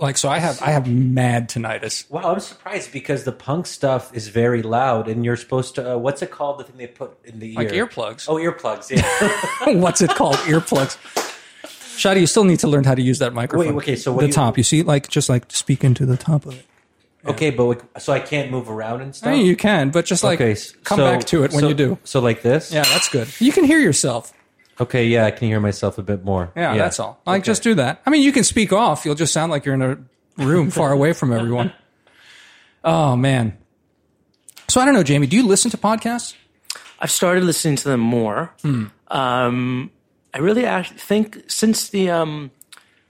[0.00, 2.08] like so I have I have mad tinnitus.
[2.10, 5.94] Wow, I'm surprised because the punk stuff is very loud, and you're supposed to.
[5.94, 6.58] Uh, what's it called?
[6.60, 7.86] The thing they put in the ear Like ear?
[7.86, 8.26] earplugs.
[8.28, 8.90] Oh, earplugs.
[8.90, 9.72] Yeah.
[9.80, 10.36] What's it called?
[10.36, 10.96] Earplugs.
[11.98, 13.74] Shadi, you still need to learn how to use that microphone.
[13.74, 16.16] Wait, okay, so what the you- top, you see, like just like speak into the
[16.16, 16.64] top of it.
[17.26, 19.28] okay, but like, so I can't move around and stuff.
[19.28, 21.68] I mean, you can, but just like okay, s- come back to it when so-
[21.68, 21.98] you do.
[22.04, 22.72] So like this.
[22.72, 23.28] Yeah, that's good.
[23.40, 24.32] You can hear yourself.
[24.80, 25.06] Okay.
[25.06, 26.52] Yeah, I can hear myself a bit more.
[26.56, 27.20] Yeah, that's all.
[27.26, 27.46] Like Okay.
[27.46, 28.00] just do that.
[28.06, 29.04] I mean, you can speak off.
[29.04, 29.98] You'll just sound like you're in a
[30.36, 31.72] room far away from everyone.
[32.84, 33.56] Oh man.
[34.68, 35.26] So I don't know, Jamie.
[35.26, 36.34] Do you listen to podcasts?
[37.00, 38.52] I've started listening to them more.
[39.08, 39.90] Um,
[40.34, 42.50] I really actually think since the um,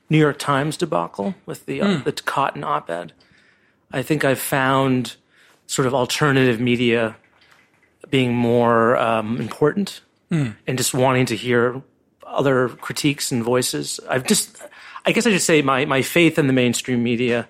[0.08, 3.12] New York Times debacle with the uh, the Cotton op-ed,
[3.92, 5.16] I think I've found
[5.66, 7.16] sort of alternative media
[8.10, 10.00] being more um, important
[10.30, 11.82] and just wanting to hear
[12.26, 14.00] other critiques and voices.
[14.08, 14.62] I've just,
[15.06, 17.48] I guess I should say, my my faith in the mainstream media,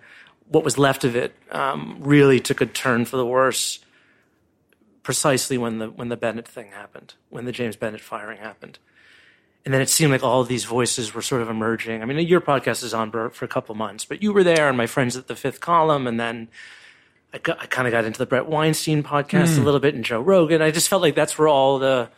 [0.48, 3.80] what was left of it, um, really took a turn for the worse
[5.02, 8.78] precisely when the when the Bennet thing happened, when the James Bennet firing happened.
[9.64, 12.00] And then it seemed like all of these voices were sort of emerging.
[12.00, 14.68] I mean, your podcast is on for, for a couple months, but you were there,
[14.68, 16.48] and my friends at the Fifth Column, and then
[17.32, 20.04] I, got, I kind of got into the Bret Weinstein podcast a little bit, and
[20.04, 20.62] Joe Rogan.
[20.62, 22.08] I just felt like that's where all the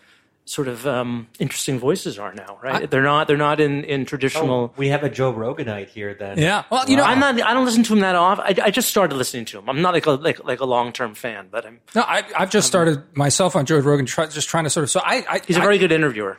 [0.51, 2.91] sort of um, interesting voices are now, right?
[2.91, 4.51] they're not they're not in in traditional.
[4.51, 6.39] Oh, we have a Joe Roganite here then.
[6.39, 6.65] Yeah.
[6.70, 7.41] Well, you know, I'm not.
[7.41, 8.45] I don't listen to him that often.
[8.45, 9.71] I, I just started listening to him.
[9.71, 11.81] I'm not like a like like a long term fan, but I'm.
[11.95, 14.91] no, I, I've just started myself on Joe Rogan, try, just trying to sort of.
[14.91, 16.39] So I, I He's a very good interviewer.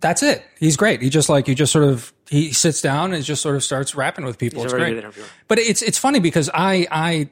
[0.00, 0.42] That's it.
[0.58, 1.02] He's great.
[1.02, 3.94] He just like you just sort of he sits down and just sort of starts
[3.94, 4.60] rapping with people.
[4.60, 4.96] He's it's a very great.
[4.96, 5.26] good interviewer.
[5.46, 7.28] But it's it's funny because I I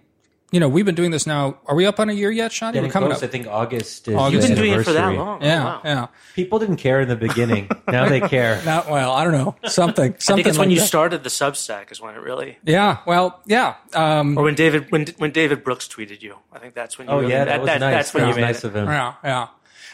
[0.50, 1.58] you know we've been doing this now.
[1.66, 2.72] Are we up on a year yet, Shadi?
[2.74, 3.22] Getting We're coming close.
[3.22, 3.28] up.
[3.28, 4.14] I think August is.
[4.14, 4.32] August.
[4.48, 5.18] You've been doing it for that anniversary.
[5.24, 5.42] long.
[5.42, 5.80] Yeah, Oh, wow.
[5.84, 6.06] yeah.
[6.34, 7.68] People didn't care in the beginning.
[7.88, 8.62] now they care.
[8.64, 9.12] Not well.
[9.12, 9.56] I don't know.
[9.68, 10.14] Something.
[10.14, 10.86] I think it's when like you that.
[10.86, 12.98] started the Substack is when it really, Yeah.
[13.06, 13.40] Well.
[13.46, 13.74] Yeah.
[13.94, 16.36] Um, or when David when when David Brooks tweeted you.
[16.52, 17.12] I think that's when you.
[17.14, 17.80] Oh really, yeah, that, was nice.
[17.80, 18.68] That's when that you was made nice it.
[18.68, 18.86] of him.
[18.86, 19.14] yeah.
[19.22, 19.48] Yeah.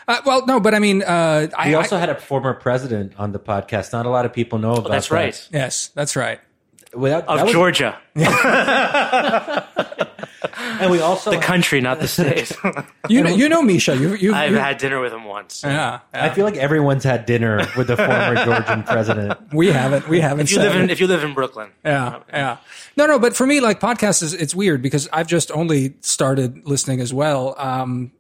[0.07, 3.15] Uh, well, no, but I mean, uh, I We also I- had a former president
[3.19, 3.93] on the podcast.
[3.95, 4.87] Not a lot of people know about.
[4.87, 5.15] Oh, that's that.
[5.15, 5.49] right.
[5.51, 6.41] yes, that's right.
[6.93, 7.99] Without, Of that was- Georgia,
[10.59, 12.53] and we also the country, not the state.
[13.11, 13.95] You know, you know Misha.
[13.97, 14.33] You you.
[14.35, 15.63] I've you had dinner with him once.
[15.63, 19.39] yeah, I feel like everyone's had dinner with the former Georgian president.
[19.53, 20.09] We haven't.
[20.09, 20.45] We haven't.
[20.47, 20.91] If you live in it.
[20.91, 22.57] if you live in Brooklyn, Yeah, yeah.
[22.97, 26.67] No, no, but for me, like podcasts is it's weird because I've just only started
[26.67, 27.55] listening as well.
[27.59, 28.13] Um,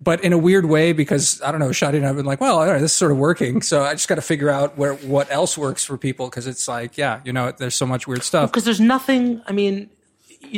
[0.00, 2.58] but in a weird way because I don't know, Shadi and I've been like, well,
[2.58, 3.62] all right, this is sort of working.
[3.62, 6.66] So I just got to figure out where what else works for people because it's
[6.66, 8.50] like, yeah, you know, there's so much weird stuff.
[8.50, 9.40] because there's nothing.
[9.46, 9.88] I mean, y-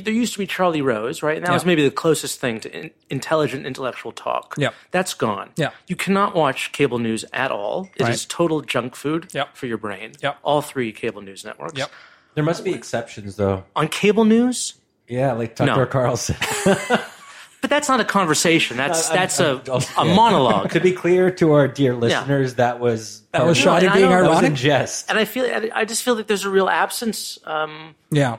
[0.00, 1.36] there used to be Charlie Rose, right?
[1.36, 4.54] And that was maybe the closest thing to in, intelligent intellectual talk.
[4.58, 4.70] Yeah.
[4.90, 5.50] that's gone.
[5.56, 5.70] Yeah.
[5.86, 7.88] you cannot watch cable news at all.
[7.96, 8.26] It is Right.
[8.28, 9.56] total junk food Yep.
[9.56, 10.12] for your brain.
[10.20, 10.34] Yeah.
[10.42, 11.78] all three cable news networks.
[11.78, 11.90] Yep.
[12.34, 13.64] There must be exceptions, though.
[13.76, 14.74] On cable news,
[15.06, 15.86] Yeah, like Tucker No.
[15.86, 16.36] Carlson.
[16.64, 18.76] but that's not a conversation.
[18.76, 20.70] That's I'm- that's a I'm- a monologue.
[20.72, 23.94] to be clear to our dear listeners, that was That was No, Shadi and I
[23.96, 24.50] being don't- that was ironic.
[24.50, 25.08] in jest.
[25.10, 27.38] and I feel I I just feel that there's a real absence.
[27.44, 28.38] Um, yeah.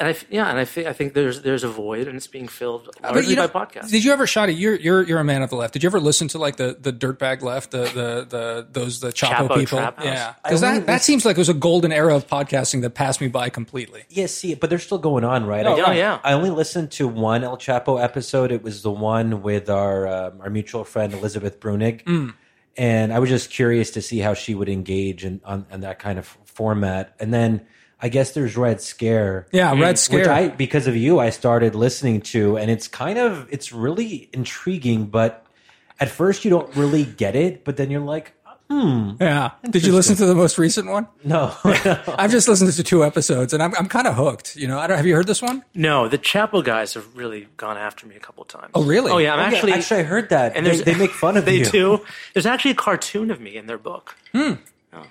[0.00, 2.26] And I f- yeah, and I think I think there's there's a void, and it's
[2.26, 3.90] being filled But largely you know, by podcasts.
[3.90, 4.58] did you ever, Shadi?
[4.58, 5.74] You're you're you're a man of the left.
[5.74, 9.12] Did you ever listen to like the the dirtbag left, the the the those the
[9.12, 9.78] Chapo, Chapo people?
[9.78, 12.94] Trap Yeah, because that that seems like it was a golden era of podcasting that
[12.94, 14.04] passed me by completely.
[14.08, 15.66] Yeah, see, but they're still going on, right?
[15.66, 16.18] Oh, I, yeah, yeah.
[16.24, 18.52] I only listened to one El Chapo episode.
[18.52, 22.32] It was the one with our um, our mutual friend Elizabeth Bruenig, Mm.
[22.78, 25.98] and I was just curious to see how she would engage in on, on that
[25.98, 27.14] kind of format.
[27.20, 27.66] And then
[28.02, 30.20] I guess there's Red Scare, Yeah, Red Scare.
[30.20, 34.28] which I because of you I started listening to, and it's kind of it's really
[34.32, 35.44] intriguing, but
[35.98, 38.32] at first you don't really get it, but then you're like,
[38.70, 39.14] Hmm.
[39.20, 39.50] yeah.
[39.68, 41.08] Did you listen to the most recent one?
[41.24, 44.54] no, I've just listened to two episodes and I'm I'm kind of hooked.
[44.54, 45.64] You know, I don't, have you heard this one?
[45.74, 48.70] no, the Chapo guys have really gone after me a couple times.
[48.76, 49.10] Oh, really?
[49.10, 51.44] Oh yeah, I'm Yeah, actually actually I heard that, and they, they make fun of
[51.50, 51.64] they you.
[51.64, 52.00] do.
[52.32, 54.52] There's actually a cartoon of me in their book, Hmm.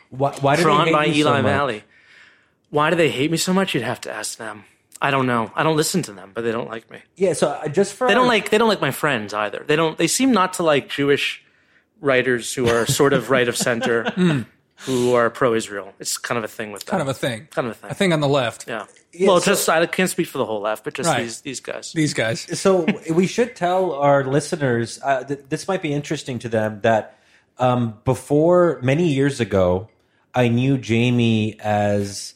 [0.10, 1.50] Why, why do they drawn hate by you so Eli much?
[1.52, 1.84] Valley.
[2.70, 3.74] Why do they hate me so much?
[3.74, 4.66] You'd have to ask them.
[5.02, 5.52] I don't know.
[5.56, 7.00] I don't listen to them, but they don't like me.
[7.16, 9.64] Yeah, so uh, just for They don't like they don't like my friends either.
[9.66, 9.98] They don't.
[9.98, 11.44] They seem not to like Jewish
[12.02, 14.10] writers who are sort of right of center,
[14.86, 15.94] who are pro-Israel.
[16.00, 16.92] It's kind of a thing with them.
[16.92, 17.48] Kind of a thing.
[17.52, 17.92] Kind of a thing.
[17.92, 18.68] A thing on the left.
[18.68, 18.86] Yeah.
[19.12, 21.24] Yeah, well, so- just I can't speak for the whole left, but just Right.
[21.24, 21.94] these these guys.
[21.94, 22.42] These guys.
[22.60, 27.18] so we should tell our listeners uh, th- this might be interesting to them that
[27.58, 29.90] um, before many years ago
[30.36, 32.36] i knew jamie as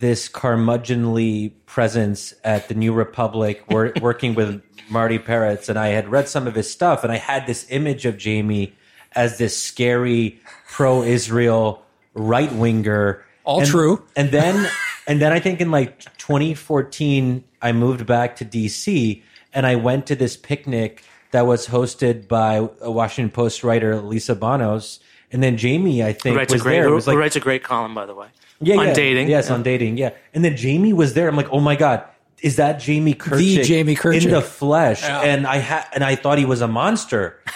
[0.00, 6.08] this curmudgeonly presence at the new republic wor- working with marty peretz and i had
[6.08, 8.74] read some of his stuff and i had this image of jamie
[9.12, 11.82] as this scary pro-israel
[12.14, 14.02] right-winger All And- true.
[14.16, 14.68] and then
[15.06, 19.22] and then I think in like 2014, I moved back to DC
[19.52, 24.36] and I went to this picnic that was hosted by a Washington Post writer, Lisa
[24.36, 25.00] Bonos.
[25.32, 26.88] And then Jamie, I think, Who writes was a great there.
[26.88, 28.28] Who, was who writes a great column, by the way.
[28.60, 28.92] Yeah, on yeah.
[28.92, 29.28] dating.
[29.28, 29.54] Yes, Yeah.
[29.54, 29.96] on dating.
[29.98, 30.10] Yeah.
[30.34, 31.28] And then Jamie was there.
[31.28, 32.04] I'm like, oh my God,
[32.42, 33.64] is that Jamie Kirchick?
[33.64, 34.24] Jamie Kirchick.
[34.24, 35.02] In the flesh.
[35.02, 35.20] Yeah.
[35.20, 37.38] And I had, and I thought he was a monster.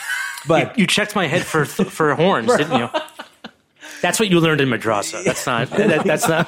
[0.47, 2.89] But You checked my head for for horns, didn't you?
[4.03, 5.25] That's what you learned in madrasa.
[5.25, 5.71] That's not.
[5.71, 6.47] That, that's not.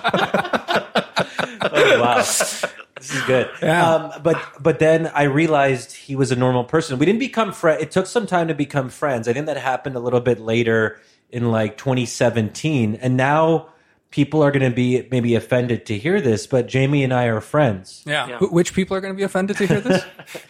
[1.73, 2.17] oh, wow.
[2.19, 3.49] This is good.
[3.63, 3.95] Yeah.
[3.95, 6.99] Um, but but then I realized he was a normal person.
[6.99, 7.83] We didn't become friends.
[7.83, 9.29] It took some time to become friends.
[9.29, 11.01] I think that happened a little bit later
[11.31, 12.97] in like 2017.
[12.97, 13.69] And now
[14.11, 17.41] people are going to be maybe offended to hear this, but Jamie and I are
[17.41, 18.03] friends.
[18.07, 18.29] Yeah.
[18.29, 18.39] Yeah.
[18.39, 20.05] Wh- Which people are going to be offended to hear this?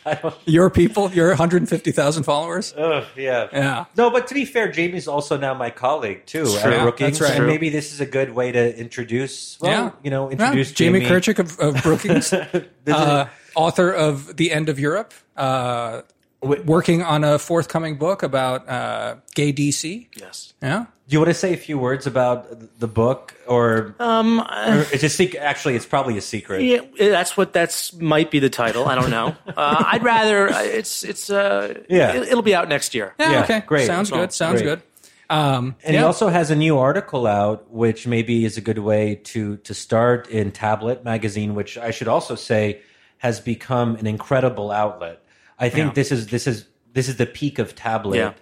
[0.44, 2.72] Your people, your 150,000 followers.
[2.76, 3.48] Ugh, yeah.
[3.52, 3.84] Yeah.
[3.96, 6.56] No, but to be fair, Jamie's also now my colleague too true.
[6.58, 7.38] at Yeah, Brookings, that's right.
[7.38, 9.58] and maybe this is a good way to introduce.
[9.60, 9.90] Well, Yeah.
[10.02, 10.32] you know, Yeah.
[10.32, 12.32] introduce Jamie, Jamie, Kirchick of, of Brookings,
[12.86, 16.02] uh, author of The End of Europe, uh,
[16.46, 20.08] working on a forthcoming book about uh, gay DC.
[20.18, 20.54] Yes.
[20.62, 20.86] Yeah.
[21.08, 24.40] Do you want to say a few words about the book, or, Um.
[24.40, 25.40] or it's a secret?
[25.40, 26.62] Actually, it's probably a secret.
[26.62, 28.86] Yeah, that's what that's might be the title.
[28.86, 29.34] I don't know.
[29.56, 32.12] Uh, I'd rather uh, it's it's uh Yeah.
[32.14, 33.14] It, will be out next year.
[33.18, 33.30] Yeah.
[33.32, 33.60] Yeah, okay.
[33.66, 33.86] great.
[33.86, 34.18] Sounds Cool.
[34.20, 34.32] good.
[34.32, 34.80] Sounds Great.
[34.80, 34.82] good.
[35.30, 36.00] Um, And yeah.
[36.00, 39.74] he also has a new article out, which maybe is a good way to to
[39.74, 42.80] start in Tablet magazine, which I should also say
[43.18, 45.20] has become an incredible outlet.
[45.58, 45.92] I think Yeah.
[45.94, 48.16] this is this is this is the peak of Tablet.
[48.16, 48.32] Yeah.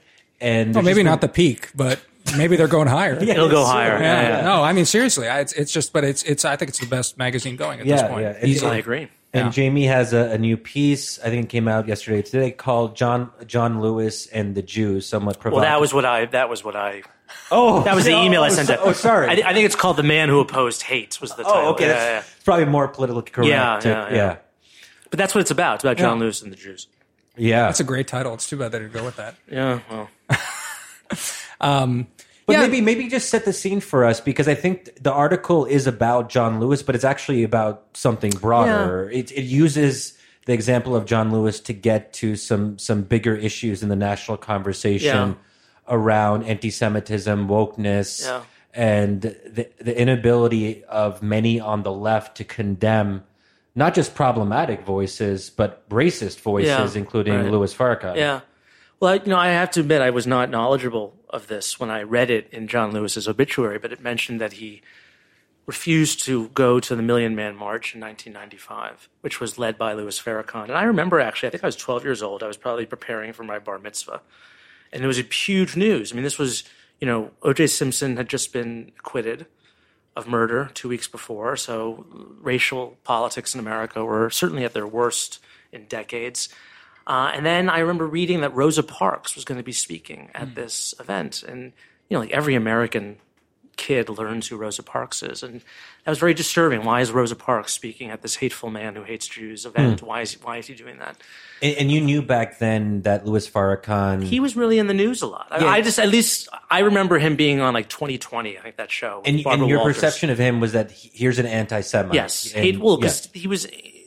[0.41, 2.01] And well, maybe just not the peak, but
[2.37, 3.19] maybe they're going higher.
[3.23, 3.35] Yeah.
[3.35, 3.99] It'll go higher.
[4.01, 4.45] Yeah, Yeah, yeah.
[4.45, 6.45] No, I mean seriously, I, it's it's just, but it's it's.
[6.45, 8.23] I think it's the best magazine going at Yeah, this point.
[8.23, 8.37] yeah.
[8.41, 8.73] And- Easily.
[8.73, 9.09] I agree.
[9.33, 9.51] And Yeah.
[9.51, 11.19] Jamie has a, a new piece.
[11.19, 15.07] I think it came out yesterday, today, called John John Lewis and the Jews.
[15.07, 15.53] Somewhat provocative.
[15.55, 15.71] Well, provocative.
[15.73, 17.03] that was what I that was what I
[17.51, 18.69] oh that was the oh, email I oh, sent.
[18.69, 18.81] so- out.
[18.83, 19.29] Oh, sorry.
[19.29, 21.69] I, I think it's called "The Man Who Opposed Hate" was the oh, title.
[21.69, 21.87] oh, okay.
[21.87, 22.35] Yeah, That's yeah.
[22.37, 23.49] it's probably more politically correct.
[23.49, 24.37] Yeah, uh, to- yeah, yeah.
[25.11, 25.77] But that's what it's about.
[25.77, 26.25] It's about John Yeah.
[26.25, 26.89] Lewis and the Jews.
[27.37, 27.67] Yeah.
[27.67, 28.35] That's a great title.
[28.35, 29.35] It's too bad they didn't go with that.
[29.51, 29.81] Yeah.
[29.91, 30.09] Well,
[31.61, 32.07] um,
[32.47, 32.61] But Yeah.
[32.63, 36.29] maybe maybe just set the scene for us because I think the article is about
[36.29, 39.09] John Lewis, but it's actually about something broader.
[39.11, 40.13] It, it uses
[40.47, 44.37] the example of John Lewis to get to some some bigger issues in the national
[44.37, 45.35] conversation Yeah.
[45.89, 48.43] around anti-Semitism, wokeness, Yeah.
[48.75, 53.23] and the the inability of many on the left to condemn
[53.75, 57.51] not just problematic voices but racist voices, Yeah, including right.
[57.51, 58.17] Louis Farrakhan.
[58.17, 58.41] Yeah.
[59.01, 61.91] Well, I, you know, I have to admit I was not knowledgeable of this when
[61.91, 64.83] I read it in John Lewis's obituary, but it mentioned that he
[65.67, 70.19] refused to go to the Million Man March in 1995, which was led by Louis
[70.19, 70.65] Farrakhan.
[70.65, 72.43] And I remember actually, I think I was 12 years old.
[72.43, 74.21] I was probably preparing for my bar mitzvah.
[74.93, 76.13] And it was a huge news.
[76.13, 76.65] I mean, this was,
[77.01, 77.67] you know, O.J.
[77.69, 79.47] Simpson had just been acquitted
[80.17, 81.57] of murder two weeks before.
[81.57, 82.07] So
[82.41, 85.41] racial politics in America were certainly at their worst
[85.73, 86.49] in decades.
[87.07, 90.55] Uh, and then I remember reading that Rosa Parks was going to be speaking at
[90.55, 91.43] this event.
[91.43, 91.73] And,
[92.09, 93.17] you know, like every American
[93.77, 95.43] kid learns who Rosa Parks is.
[95.43, 95.61] And
[96.05, 96.85] that was very disturbing.
[96.85, 100.01] Why is Rosa Parks speaking at this hateful man who hates Jews event?
[100.01, 100.07] Hmm.
[100.07, 101.17] Why, is, why is he doing that?
[101.63, 104.23] And, and you knew back then that Louis Farrakhan.
[104.23, 105.49] He was really in the news a lot.
[105.51, 108.91] I, I just, at least, I remember him being on like 2020, I think that
[108.91, 109.23] show.
[109.25, 109.97] and, and your Walters.
[109.97, 112.15] perception of him was that he, here's an anti-Semite.
[112.15, 112.97] Yes, And- hateful yeah.
[112.97, 113.67] because he was.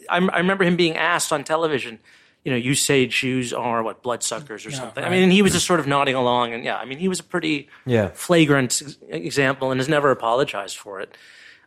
[0.10, 2.00] I, I remember him being asked on television.
[2.48, 5.04] You know, you say Jews are what bloodsuckers or something.
[5.04, 7.10] I mean, and he was just sort of nodding along, and yeah, I mean, he
[7.10, 8.08] was a pretty Yeah.
[8.14, 11.18] flagrant example, and has never apologized for it.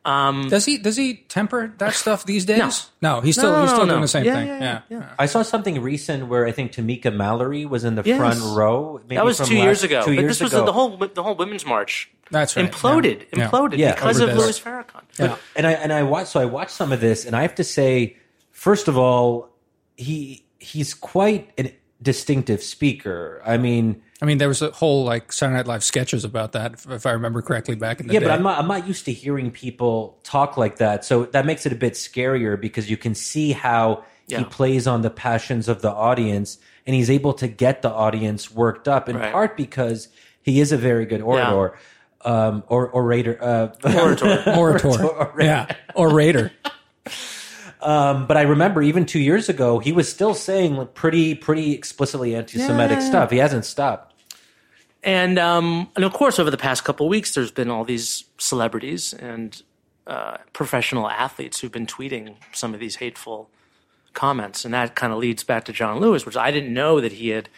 [0.06, 2.88] Um, does he does he temper that stuff these days?
[3.02, 3.92] No, he's still No, he's still no.
[3.92, 4.46] doing the same Yeah, thing.
[4.48, 5.06] yeah, Yeah, yeah, yeah.
[5.18, 8.16] I saw something recent where I think Tamika Mallory was in the Yes.
[8.16, 9.00] front row.
[9.02, 10.00] Maybe That was from two last- years ago.
[10.00, 10.60] Two but years this was ago.
[10.60, 12.08] the, the whole the whole women's march.
[12.30, 12.64] That's right.
[12.72, 13.50] Imploded, Yeah.
[13.50, 14.38] imploded Yeah, because over of.
[14.38, 15.02] Louis Farrakhan.
[15.18, 15.36] Yeah.
[15.54, 16.28] and I and I watched.
[16.28, 18.16] So I watched some of this, and I have to say,
[18.52, 19.50] first of all,
[19.98, 23.42] he he's quite a distinctive speaker.
[23.44, 26.74] I mean, I mean, there was a whole like Saturday Night Live sketches about that,
[26.74, 28.26] if, if I remember correctly, back in the yeah, day.
[28.26, 31.04] but I'm not I'm not used to hearing people talk like that.
[31.04, 35.02] So that makes it a bit scarier because you can see how he plays on
[35.02, 39.16] the passions of the audience, and he's able to get the audience worked up in
[39.16, 39.32] Right.
[39.32, 40.06] part because
[40.42, 41.76] he is a very good orator.
[42.22, 44.44] Um, or orator, uh, Orator.
[44.56, 46.52] Orator, yeah, orator.
[47.82, 51.72] Um, but I remember even two years ago, he was still saying like, pretty, pretty
[51.72, 53.04] explicitly anti-Semitic Yeah.
[53.08, 53.30] stuff.
[53.30, 54.14] He hasn't stopped.
[55.02, 58.24] And um, and of course, over the past couple of weeks, there's been all these
[58.36, 59.62] celebrities and
[60.06, 63.48] uh, professional athletes who've been tweeting some of these hateful
[64.12, 67.12] comments, and that kind of leads back to John Lewis, which I didn't know that
[67.12, 67.48] he had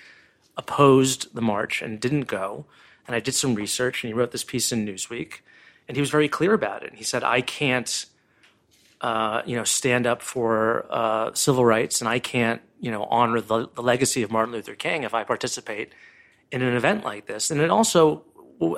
[0.56, 2.64] opposed the march and didn't go.
[3.08, 5.40] And I did some research, and he wrote this piece in Newsweek,
[5.88, 6.90] and he was very clear about it.
[6.90, 8.06] And he said, "I can't
[9.02, 13.40] uh, you know, stand up for uh, civil rights, and I can't, you know, honor
[13.40, 15.92] the, the legacy of Martin Luther King if I participate
[16.50, 17.50] in an event like this.
[17.50, 18.24] And it also,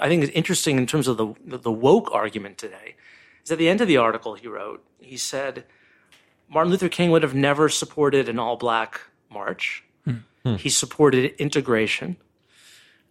[0.00, 2.96] I think, is interesting in terms of the the woke argument today.
[3.44, 5.64] Is at the end of the article he wrote, he said
[6.48, 9.00] Martin Luther King would have never supported an all black
[9.30, 9.84] march.
[10.04, 10.56] Hmm.
[10.56, 12.16] He supported integration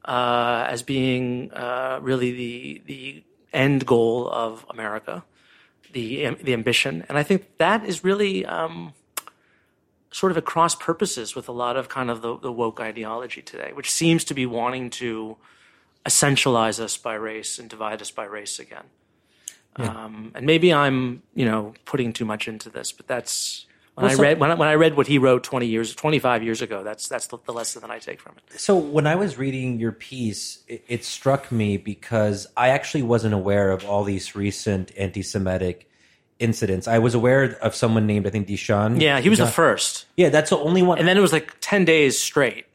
[0.05, 5.23] uh, as being uh, really the the end goal of America,
[5.93, 8.93] the the ambition, and I think that is really um,
[10.11, 13.41] sort of at cross purposes with a lot of kind of the, the woke ideology
[13.41, 15.37] today, which seems to be wanting to
[16.05, 18.83] essentialize us by race and divide us by race again.
[19.79, 19.87] Yeah.
[19.87, 24.11] Um, and maybe I'm, you know, putting too much into this, but that's when well,
[24.11, 26.61] I so, read when I, when I read what he wrote 20 years, 25 years
[26.63, 26.83] ago.
[26.83, 28.59] That's that's the, the, lesson that I take from it.
[28.59, 33.35] So when I was reading your piece, it, it struck me because I actually wasn't
[33.35, 35.87] aware of all these recent anti-Semitic
[36.39, 36.87] incidents.
[36.87, 38.99] I was aware of someone named I think DeSean.
[38.99, 40.05] Yeah, he was the first.
[40.17, 40.97] Yeah, that's the only one.
[40.97, 42.65] And then it was like 10 days straight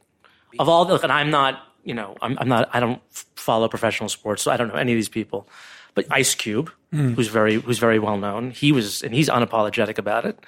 [0.57, 0.85] of all.
[0.85, 2.69] The, and I'm not, you know, I'm, I'm not.
[2.73, 3.01] I don't
[3.35, 5.49] follow professional sports, so I don't know any of these people.
[5.95, 7.15] But Ice Cube, mm.
[7.15, 10.39] who's very who's very well known, he was and he's unapologetic about it.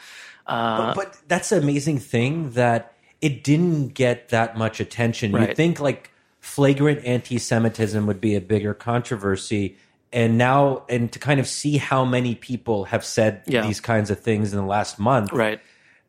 [0.47, 5.31] Uh, but, but, that's an amazing thing that it didn't get that much attention.
[5.31, 5.49] Right.
[5.49, 9.77] You'd think like flagrant anti-Semitism would be a bigger controversy,
[10.11, 13.65] and now and to kind of see how many people have said yeah.
[13.65, 15.61] these kinds of things in the last month, right?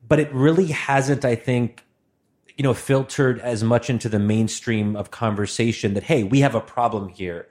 [0.07, 1.85] But it really hasn't, I think,
[2.57, 6.61] you know, filtered as much into the mainstream of conversation that hey, we have a
[6.61, 7.47] problem here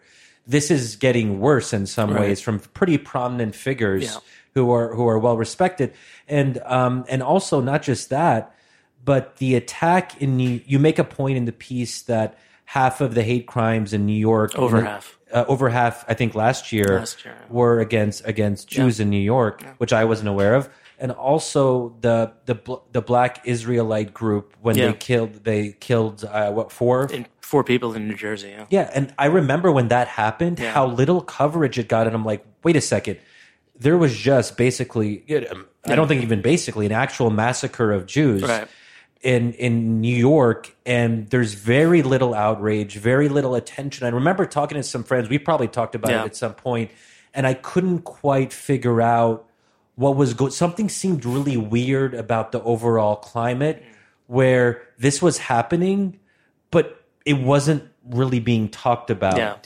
[0.48, 2.22] this is getting worse in some right.
[2.22, 4.18] ways from pretty prominent figures yeah.
[4.54, 5.94] Who are who are well respected,
[6.28, 8.56] and um, and also not just that,
[9.04, 13.16] but the attack in New, you make a point in the piece that half of
[13.16, 17.00] the hate crimes in New York over half uh, over half I think last year,
[17.00, 17.38] last year.
[17.50, 19.04] were against against Jews yeah.
[19.04, 19.74] in New York, yeah.
[19.78, 20.70] which I wasn't aware of
[21.02, 22.56] and also the the
[22.92, 24.88] the Black Israelite group when yeah.
[24.88, 28.50] they killed they killed uh, what four in, four people in New Jersey.
[28.50, 32.24] Yeah, yeah, and I remember when that happened, how little coverage it got, and I'm
[32.24, 33.18] like, wait a second,
[33.82, 35.24] there was just basically,
[35.86, 38.44] I don't think even basically, an actual massacre of Jews.
[38.44, 38.68] Right.
[39.24, 44.08] In, in New York, and there's very little outrage, very little attention.
[44.08, 45.30] I remember talking to some friends.
[45.30, 46.24] We probably talked about yeah.
[46.24, 46.90] it at some point,
[47.32, 49.46] and I couldn't quite figure out
[49.94, 50.54] what was good.
[50.54, 53.84] Something seemed really weird about the overall climate
[54.26, 56.20] where this was happening,
[56.72, 59.38] but it wasn't really being talked about.
[59.38, 59.58] Yeah.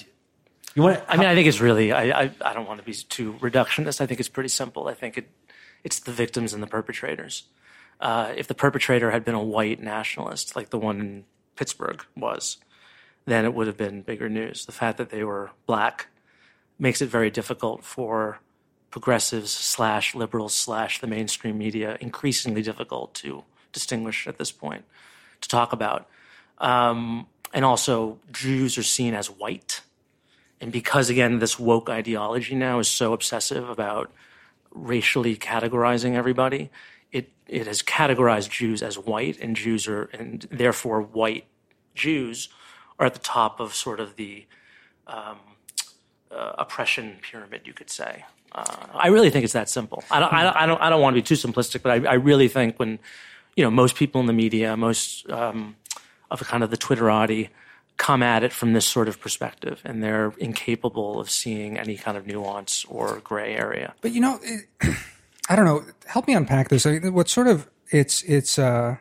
[0.76, 1.02] You want?
[1.08, 1.92] I mean, I think it's really.
[1.92, 4.02] I, I, I don't want to be too reductionist.
[4.02, 4.88] I think it's pretty simple.
[4.88, 5.30] I think it
[5.84, 7.44] it's the victims and the perpetrators.
[8.02, 11.24] Uh, if the perpetrator had been a white nationalist, like the one in
[11.56, 12.58] Pittsburgh was,
[13.26, 14.66] then it would have been bigger news.
[14.66, 16.08] The fact that they were black
[16.78, 18.40] makes it very difficult for
[18.92, 24.84] progressives slash liberals slash the mainstream media increasingly difficult to distinguish at this point
[25.42, 26.08] to talk about.
[26.58, 29.82] Um, and also, Jews are seen as white.
[30.66, 34.12] And because, again, this woke ideology now is so obsessive about
[34.72, 36.72] racially categorizing everybody,
[37.12, 41.46] it, it has categorized Jews as white, and Jews are, and therefore white
[41.94, 42.50] Jews
[42.98, 44.48] are at the top of sort of the
[45.06, 45.38] um,
[46.32, 48.26] uh, oppression pyramid, you could say.
[48.52, 50.04] Uh, I really think it's that simple.
[50.10, 52.10] I don't, I don't, I don't, I don't want to be too simplistic, but I,
[52.10, 52.98] I, really think when,
[53.56, 55.76] you know, most people in the media, most um,
[56.32, 57.50] of kind of the Twitterati,
[57.98, 62.18] come at it from this sort of perspective, and they're incapable of seeing any kind
[62.18, 63.94] of nuance or gray area.
[64.02, 64.66] But you know, it,
[65.50, 65.84] I don't know.
[66.06, 66.86] Help me unpack this.
[66.86, 68.58] what sort of it's it's.
[68.60, 68.98] Uh,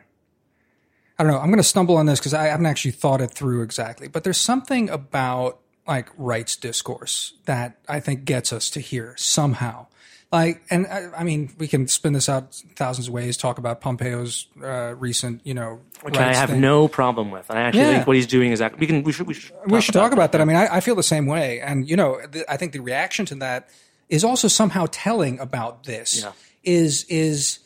[1.17, 1.39] I don't know.
[1.39, 4.09] I'm going to stumble on this because I haven't actually thought it through exactly.
[4.09, 9.87] But there's something about like rights discourse that I think gets us to here somehow.
[10.35, 13.37] Like, and I, I mean, we can spin this out thousands of ways.
[13.37, 16.59] Talk about Pompeo's uh, recent, you know, which I have thing.
[16.59, 17.49] no problem with.
[17.49, 17.93] I actually yeah.
[17.93, 20.01] think what he's doing is we can we should we should talk we should about
[20.01, 20.39] talk about that.
[20.39, 20.41] that.
[20.41, 22.81] I mean, I, I, feel the same way, and you know, the, I think the
[22.81, 23.69] reaction to that
[24.09, 26.21] is also somehow telling about this.
[26.21, 26.33] Yeah.
[26.65, 27.59] Is is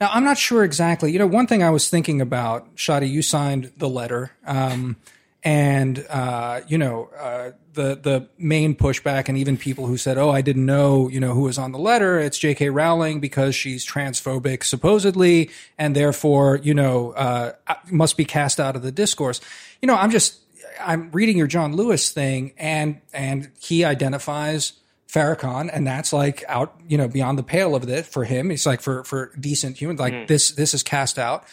[0.00, 1.12] now I'm not sure exactly.
[1.12, 4.30] You know, one thing I was thinking about, Shadi, you signed the letter.
[4.46, 4.96] Um,
[5.44, 10.30] and uh, you know uh, the the main pushback, and even people who said, "Oh,
[10.30, 12.18] I didn't know," you know, who was on the letter.
[12.18, 12.70] It's J.K.
[12.70, 17.52] Rowling because she's transphobic, supposedly, and therefore, you know, uh,
[17.90, 19.40] must be cast out of the discourse.
[19.82, 20.40] You know, I'm just
[20.80, 24.72] I'm reading your John Lewis thing, and and he identifies
[25.08, 28.48] Farrakhan, and that's like out, you know, beyond the pale of it for him.
[28.48, 30.26] He's like for for decent humans, like mm.
[30.26, 31.44] this this is cast out.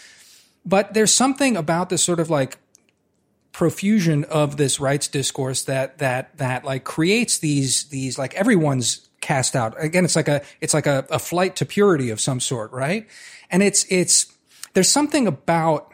[0.66, 2.58] But there's something about this sort of like
[3.52, 9.56] profusion of this rights discourse that that that like creates these these like everyone's cast
[9.56, 9.76] out.
[9.82, 13.08] Again, it's like a it's like a, a flight to purity of some sort, right?
[13.50, 14.34] And it's it's
[14.74, 15.92] there's something about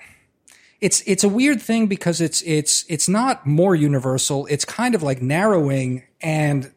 [0.82, 4.46] it's it's a weird thing because it's it's it's not more universal.
[4.48, 6.72] It's kind of like narrowing and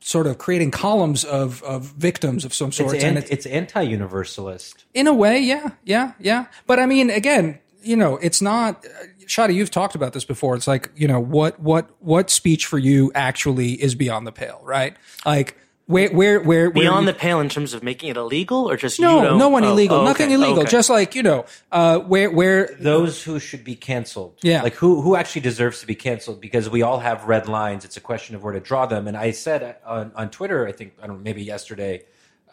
[0.00, 2.94] sort of creating columns of of victims of some sort.
[2.94, 4.84] It's, and an, it's anti-universalist.
[4.94, 6.46] in a way, yeah, yeah, yeah.
[6.66, 8.84] But I mean, again, you know, it's not.
[9.26, 10.54] Shadi, you've talked about this before.
[10.54, 14.60] It's like you know what what what speech for you actually is beyond the pale,
[14.62, 14.96] right?
[15.24, 15.56] Like
[15.86, 18.98] where where where Beyond where the pale in terms of making it illegal, or just
[18.98, 20.60] no you don't, no one oh, illegal, oh, nothing okay, illegal.
[20.60, 20.70] okay.
[20.70, 24.36] Just like you know, uh, where where Those who should be canceled.
[24.42, 24.62] Yeah.
[24.62, 27.84] Like who who actually deserves to be canceled because we all have red lines.
[27.84, 29.06] It's a question of where to draw them.
[29.06, 32.04] And I said on, on Twitter, I think I don't know, maybe yesterday,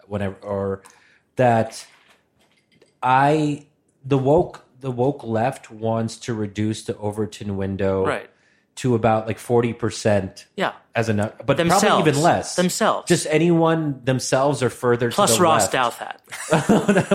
[0.05, 0.83] whenever or
[1.35, 1.87] that
[3.01, 3.65] I
[4.05, 8.29] the woke the woke left wants to reduce the Overton window Right.
[8.75, 10.73] to about like forty percent yeah.
[10.93, 11.13] as a
[11.45, 11.83] but Themselves.
[11.85, 13.07] probably even less Themselves.
[13.07, 15.69] Just anyone themselves or further Plus to the Ross.
[15.69, 16.17] Douthat.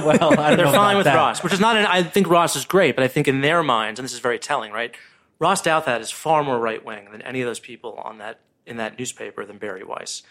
[0.03, 1.15] well, I don't They're know fine with that.
[1.15, 1.77] Ross, which is not.
[1.77, 4.21] An, I think Ross is great, but I think in their minds, and this is
[4.21, 4.95] very telling, right?
[5.39, 8.79] Ross Douthat is far more right wing than any of those people on that in
[8.79, 10.23] that newspaper than Bari Weiss.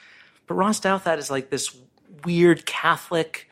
[0.47, 1.75] But Ross Douthat is like this
[2.25, 3.46] weird Catholic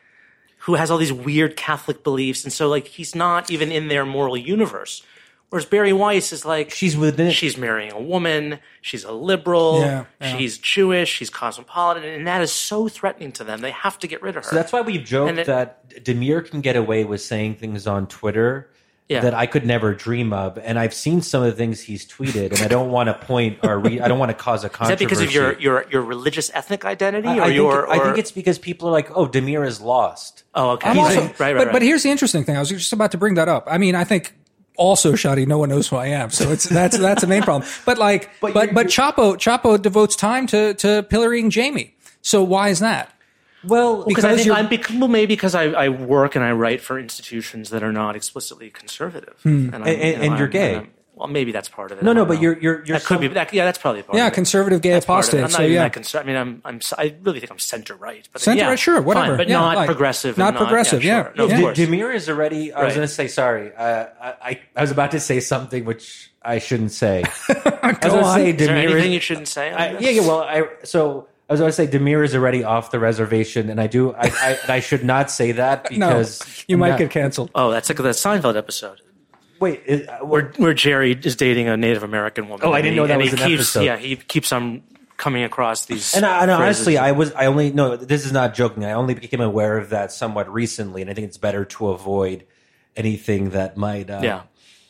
[0.66, 4.04] who has all these weird Catholic beliefs, and so like he's not even in their
[4.04, 5.02] moral universe.
[5.48, 7.32] Whereas Bari Weiss is like She's within it.
[7.32, 10.36] she's marrying a woman, she's a liberal, Yeah, yeah.
[10.36, 13.60] she's Jewish, she's cosmopolitan, and that is so threatening to them.
[13.60, 14.50] They have to get rid of her.
[14.50, 18.08] So that's why we've joked it- that Damir can get away with saying things on
[18.08, 18.68] Twitter
[19.08, 19.20] Yeah.
[19.20, 22.50] that I could never dream of, and I've seen some of the things he's tweeted,
[22.52, 25.04] and I don't want to point or re- I don't want to cause a controversy.
[25.04, 27.90] Is that because of your your your religious ethnic identity, I, or I think, your?
[27.90, 30.88] I think it's because people are like, "Oh, Damir is lost." oh okay.
[30.90, 31.72] I'm He's also, a- right, right, but right.
[31.74, 32.56] but here's the interesting thing.
[32.56, 33.68] I was just about to bring that up.
[33.70, 34.34] I mean, I think
[34.76, 37.70] also Shadi, no one knows who I am, so it's that's that's the main problem.
[37.84, 41.94] But like, but But but, you're- Chapo Chapo devotes time to to pillorying Jamie.
[42.22, 43.12] So why is that?
[43.66, 46.80] Well, because I think I'm bec- well, maybe because I, I work and I write
[46.80, 49.74] for institutions that are not explicitly conservative, and, Hmm.
[49.74, 50.74] And- and I'm- you're gay.
[50.74, 52.04] I'm- well, maybe that's part of it.
[52.04, 53.28] no, no, don't but you're you're you're that could some- be.
[53.28, 54.30] That, yeah, that's probably part Yeah, of it.
[54.32, 55.38] Yeah, conservative gay That's part of it.
[55.38, 55.44] apostate.
[55.44, 57.58] I'm not So even yeah, that conser- I mean, I'm, I'm, I really think I'm
[57.58, 59.36] center right, but Center yeah, right, sure, fine, whatever.
[59.38, 60.36] but Yeah, not like, progressive.
[60.36, 61.22] not and progressive, yeah.
[61.22, 61.32] sure.
[61.36, 61.56] No, of Yeah.
[61.56, 61.78] De- course.
[61.78, 62.70] Damir is already.
[62.70, 63.72] I was going to say sorry.
[63.74, 67.24] Uh, I, I I was about to say something which I shouldn't say.
[67.48, 68.34] I was Go going to on.
[68.36, 69.72] say Is there Damir anything you shouldn't say?
[69.72, 70.20] I, yeah, yeah.
[70.20, 73.80] Well, I so I was going to say Damir is already off the reservation, and
[73.80, 74.12] I do.
[74.14, 77.50] I I, I should not say that no, because you I'm might not- get canceled.
[77.54, 79.00] Oh, that's like the Seinfeld episode.
[79.60, 82.66] Wait, is, uh, where where Jerry is dating a Native American woman.
[82.66, 83.82] Oh, I didn't he- know that was he an keeps, episode.
[83.84, 84.82] Yeah, he keeps on
[85.16, 86.14] coming across these.
[86.14, 87.96] And, I, and honestly, I was I only no.
[87.96, 88.84] This is not joking.
[88.84, 92.44] I only became aware of that somewhat recently, and I think it's better to avoid
[92.96, 94.42] anything that might uh, yeah.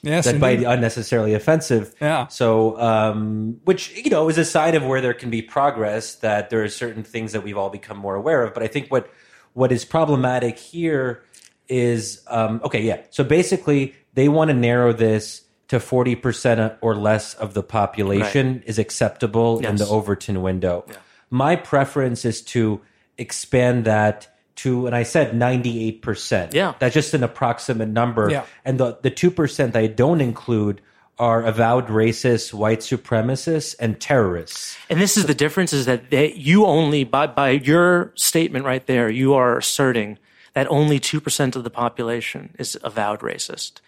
[0.06, 0.64] Yes, that might indeed.
[0.64, 1.94] be unnecessarily offensive.
[2.00, 2.28] Yeah.
[2.28, 6.14] So, um, which you know is a sign of where there can be progress.
[6.16, 8.54] That there are certain things that we've all become more aware of.
[8.54, 9.10] But I think what
[9.54, 11.22] what is problematic here
[11.68, 12.82] is um, okay.
[12.82, 13.02] Yeah.
[13.10, 18.62] So basically, they want to narrow this to forty percent or less of the population
[18.64, 20.86] is acceptable in the Overton window.
[21.30, 22.80] My preference is to
[23.18, 26.54] expand that to, and I said ninety eight percent.
[26.54, 26.74] Yeah.
[26.78, 28.30] That's just an approximate number.
[28.30, 28.44] Yeah.
[28.64, 30.80] And the the two percent I don't include
[31.18, 34.76] are avowed racists, white supremacists, and terrorists.
[34.90, 38.86] And this is the difference: is that they, you only by by your statement right
[38.86, 40.18] there, you are asserting
[40.54, 43.80] that only two percent of the population is avowed racist.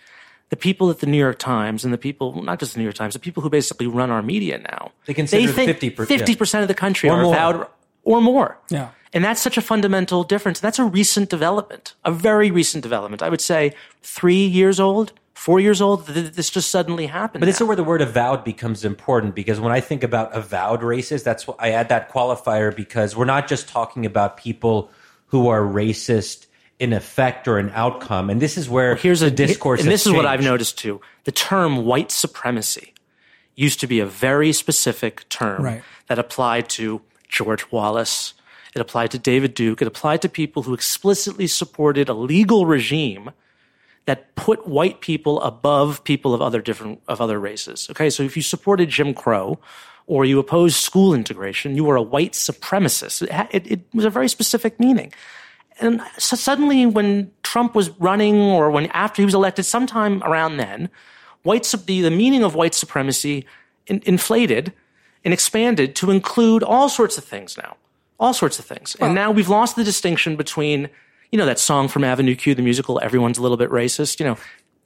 [0.50, 2.94] The people at the New York Times and the people, not just the New York
[2.94, 6.62] Times, the people who basically run our media now, They consider think 50% fifty percent
[6.62, 7.34] of the country Or are more.
[7.34, 7.66] avowed
[8.04, 8.56] or more.
[8.70, 8.88] Yeah.
[9.12, 10.60] And that's such a fundamental difference.
[10.60, 13.22] That's a recent development, a very recent development.
[13.22, 16.06] I would say three years old, four years old.
[16.06, 17.40] th- This just suddenly happened.
[17.40, 20.80] But this is where the word avowed becomes important because when I think about avowed
[20.82, 24.90] racists, that's what I add that qualifier because we're not just talking about people
[25.26, 26.46] who are racist
[26.78, 28.30] in effect or an outcome.
[28.30, 30.78] And this is where here's the a discourse and has this is what I've noticed
[30.78, 31.00] too.
[31.24, 32.94] The term white supremacy
[33.56, 35.82] used to be a very specific term Right.
[36.06, 38.34] that applied to George Wallace.
[38.74, 39.82] It applied to David Duke.
[39.82, 43.30] It applied to people who explicitly supported a legal regime
[44.06, 47.88] that put white people above people of other different of other races.
[47.90, 49.58] Okay, so if you supported Jim Crow
[50.06, 53.22] or you opposed school integration, you were a white supremacist.
[53.22, 55.12] It, it, it was a very specific meaning
[55.80, 60.56] and so suddenly when Trump was running or when after he was elected, sometime around
[60.56, 60.90] then,
[61.42, 63.44] white the, the meaning of white supremacy
[63.86, 64.72] in, inflated
[65.24, 67.76] and expanded to include all sorts of things now,
[68.18, 68.96] all sorts of things.
[69.00, 70.88] and now we've lost the distinction between,
[71.30, 74.18] you know, that song from Avenue Q, the musical, everyone's a little bit racist.
[74.20, 74.36] You know,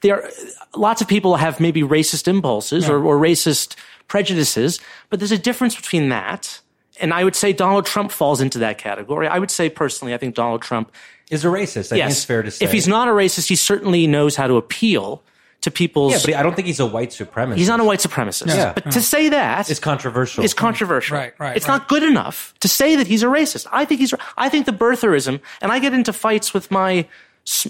[0.01, 0.29] there are
[0.75, 3.75] lots of people have maybe racist impulses or, or racist
[4.07, 6.61] prejudices, but there's a difference between that
[6.99, 9.27] and I would say Donald Trump falls into that category.
[9.27, 10.91] I would say personally, I think Donald Trump
[11.31, 11.91] Is a racist.
[11.91, 12.65] I think it's fair to say.
[12.65, 15.23] if he's not a racist, he certainly knows how to appeal
[15.63, 16.13] to people's.
[16.13, 17.57] yeah, but I don't think he's a white supremacist.
[17.57, 18.47] he's not a white supremacist.
[18.55, 18.73] Yeah.
[18.73, 20.43] But to say that It's controversial.
[20.43, 21.17] It's controversial.
[21.17, 21.77] Right, right, It's right.
[21.79, 23.65] not good enough to say that he's a racist.
[23.71, 24.13] I think he's.
[24.37, 27.07] I think the birtherism, and I get into fights with my.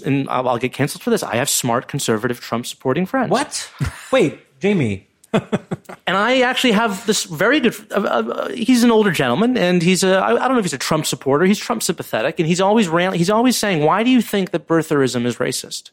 [0.04, 1.22] And I'll I'll get canceled for this.
[1.24, 3.30] I have smart conservative Trump supporting friends.
[3.30, 3.70] what?
[4.12, 5.08] Wait, Jamie.
[6.06, 7.74] And I actually have this very good.
[7.90, 10.16] Uh, uh, he's an older gentleman, and he's a.
[10.18, 11.46] I, I don't know if he's a Trump supporter.
[11.46, 14.68] He's Trump sympathetic, and he's always ran, He's always saying, "Why do you think that
[14.68, 15.90] birtherism is racist?"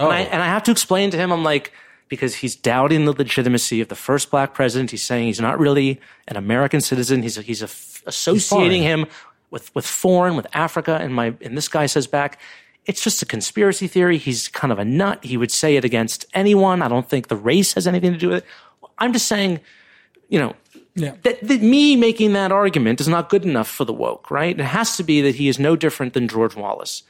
[0.00, 0.28] Oh, And, I, oh.
[0.32, 1.72] and I have to explain to him, I'm like,
[2.08, 4.90] because he's doubting the legitimacy of the first black president.
[4.90, 7.22] He's saying he's not really an American citizen.
[7.22, 7.68] He's he's a,
[8.08, 9.06] associating him
[9.50, 10.98] with with foreign, with Africa.
[11.00, 12.40] And my and this guy says back,
[12.86, 14.18] it's just a conspiracy theory.
[14.18, 15.22] He's kind of a nut.
[15.24, 16.82] He would say it against anyone.
[16.82, 18.46] I don't think the race has anything to do with it.
[18.98, 19.60] I'm just saying,
[20.28, 20.54] you know,
[20.96, 21.14] Yeah.
[21.22, 24.58] that, that me making that argument is not good enough for the woke, right?
[24.58, 27.04] It has to be that he is no different than George Wallace.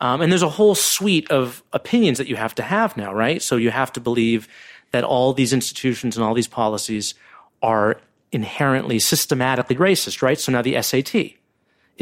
[0.00, 3.42] Um, and there's a whole suite of opinions that you have to have now, right?
[3.42, 4.48] So you have to believe
[4.92, 7.14] that all these institutions and all these policies
[7.62, 10.38] are inherently systematically racist, right?
[10.38, 11.34] So now the SAT is,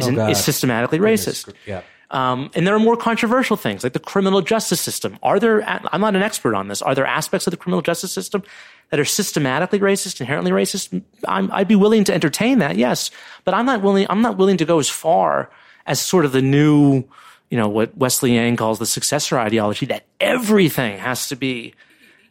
[0.02, 1.52] Oh, an, is systematically racist.
[1.66, 1.82] Yeah.
[2.10, 5.18] Um, and there are more controversial things like the criminal justice system.
[5.22, 8.12] Are there, I'm not an expert on this, are there aspects of the criminal justice
[8.12, 8.44] system
[8.90, 11.02] that are systematically racist, inherently racist?
[11.26, 13.10] I'm, I'd be willing to entertain that, yes.
[13.44, 15.50] But I'm not willing, I'm not willing to go as far
[15.86, 17.04] as sort of the new,
[17.50, 21.74] you know, what Wesley Yang calls the successor ideology that everything has to be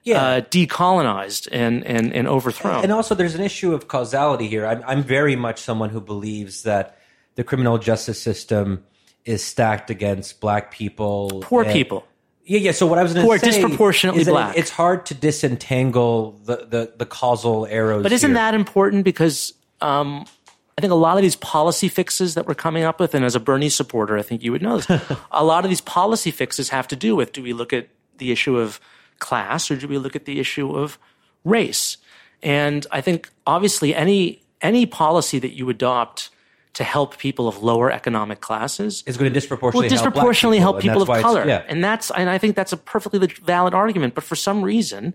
[0.07, 2.83] uh, decolonized and, and, and overthrown.
[2.83, 4.65] And also, there's an issue of causality here.
[4.65, 6.99] I'm, I'm very much someone who believes that
[7.35, 8.83] the criminal justice system
[9.23, 12.05] is stacked against black people, Poor and- people.
[12.47, 12.71] Yeah, yeah.
[12.73, 14.55] So what I was going to say disproportionately black.
[14.55, 18.03] It's hard to disentangle the, the, the causal arrows.
[18.03, 18.35] But isn't here.
[18.35, 19.03] that important?
[19.03, 20.25] Because um,
[20.77, 23.33] I think a lot of these policy fixes that we're coming up with, and as
[23.33, 26.69] a Bernie supporter, I think you would know this, a lot of these policy fixes
[26.69, 28.79] have to do with do we look at the issue of
[29.19, 30.99] class or do we look at the issue of
[31.45, 31.97] race?
[32.43, 36.29] And I think obviously any any policy that you adopt
[36.73, 40.99] to help people of lower economic classes is going to will disproportionately disproportionately help people,
[40.99, 41.47] that's why of color.
[41.47, 44.13] Yeah, And that's and I think that's a perfectly valid argument.
[44.13, 45.13] But for some reason,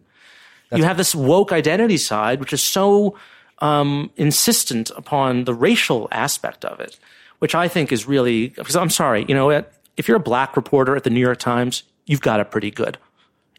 [0.75, 3.16] you have this woke identity side, which is so
[3.61, 6.99] um, insistent upon the racial aspect of it,
[7.40, 9.51] which I think is really because I'm sorry, you know,
[9.96, 12.99] if you're a black reporter at the New York Times, you've got it pretty good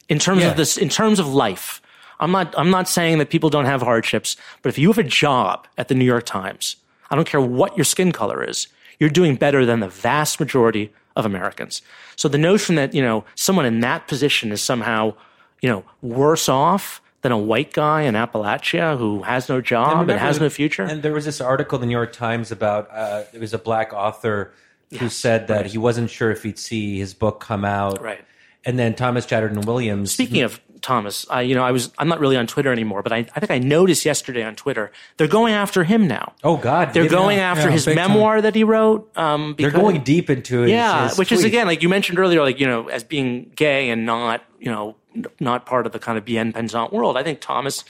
[0.10, 0.52] in terms Yeah.
[0.52, 1.82] of this in terms of life.
[2.20, 5.04] I'm not I'm not saying that people don't have hardships, but if you have a
[5.04, 6.76] job at the New York Times,
[7.10, 8.68] I don't care what your skin color is,
[9.00, 11.82] you're doing better than the vast majority of Americans.
[12.16, 15.14] So the notion that, you know, someone in that position is somehow,
[15.62, 20.00] you know, worse off than a white guy in Appalachia who has no job and,
[20.02, 20.84] remember has no future.
[20.84, 23.60] And there was this article in the New York Times about uh, it was a
[23.60, 24.52] black author
[25.00, 28.02] who said that he wasn't sure if he'd see his book come out.
[28.02, 28.22] Right.
[28.66, 30.12] And then Thomas Chatterton Williams.
[30.12, 33.12] Speaking of Thomas, I you know I was I'm not really on Twitter anymore, but
[33.14, 36.34] I, I think I noticed yesterday on Twitter they're going after him now.
[36.44, 38.10] oh God, they're going after Yeah, his big time.
[38.12, 39.16] memoir that he wrote.
[39.18, 40.70] Um, They're going deep into it.
[40.70, 43.90] yeah, his which is again like you mentioned earlier, like you know as being gay
[43.92, 44.96] and not you know
[45.40, 47.18] not part of the kind of bien pensant world.
[47.18, 47.84] I think Thomas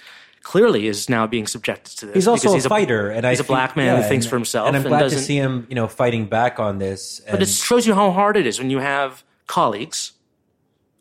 [0.43, 2.15] clearly is now being subjected to this.
[2.15, 4.29] He's also because a fighter, and he's I a black man yeah, who thinks and-
[4.31, 7.21] for himself, And I'm glad to doesn't- see him, you know, fighting back on this.
[7.29, 10.13] But it shows you how hard it is when you have colleagues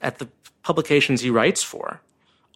[0.02, 0.28] at the
[0.62, 2.02] publications he writes for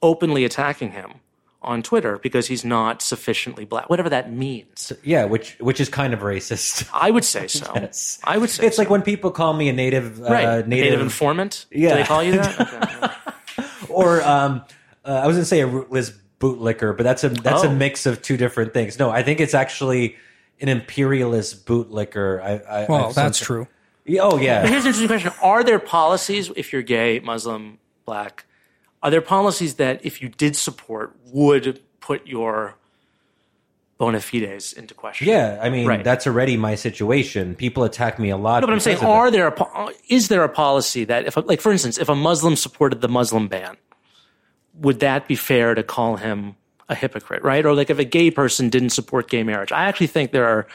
[0.03, 1.15] openly attacking him
[1.63, 4.93] on Twitter because he's not sufficiently black, whatever that means.
[5.03, 6.87] yeah, which which is kind of racist.
[6.93, 7.73] I would say so.
[7.75, 8.19] Yes.
[8.25, 8.83] I would say It's so.
[8.83, 10.69] like when people call me a native, uh, right.
[10.69, 11.65] native, native, informant.
[11.71, 11.91] Yeah.
[11.91, 12.61] Do they call you that?
[12.61, 13.15] Okay.
[13.95, 14.63] Or um,
[15.05, 17.75] uh, I was going to say a rootless bootlicker, but that's a that's a Oh.
[17.75, 18.99] mix of two different things.
[18.99, 20.17] No, I think it's actually
[20.61, 22.43] an imperialist bootlicker.
[22.43, 22.53] I,
[22.83, 23.69] I Well, I've that's something- true.
[24.07, 27.79] Yeah, Oh But yeah, here's an interesting question: Are there policies, if you're gay, Muslim,
[28.05, 28.45] black,
[29.03, 32.77] are there policies that, if you did support, would put your
[34.05, 35.29] bona fides into question?
[35.29, 35.59] yeah.
[35.63, 36.05] I mean, Right.
[36.05, 37.55] that's already my situation.
[37.55, 38.61] People attack me a lot.
[38.61, 41.73] No, but I'm saying, are there a, is there a policy that, if, like, for
[41.73, 43.77] instance, if a Muslim supported the Muslim ban,
[44.75, 46.57] would that be fair to call him
[46.89, 47.65] a hypocrite, right?
[47.65, 50.67] Or like if a gay person didn't support gay marriage, I actually think there are,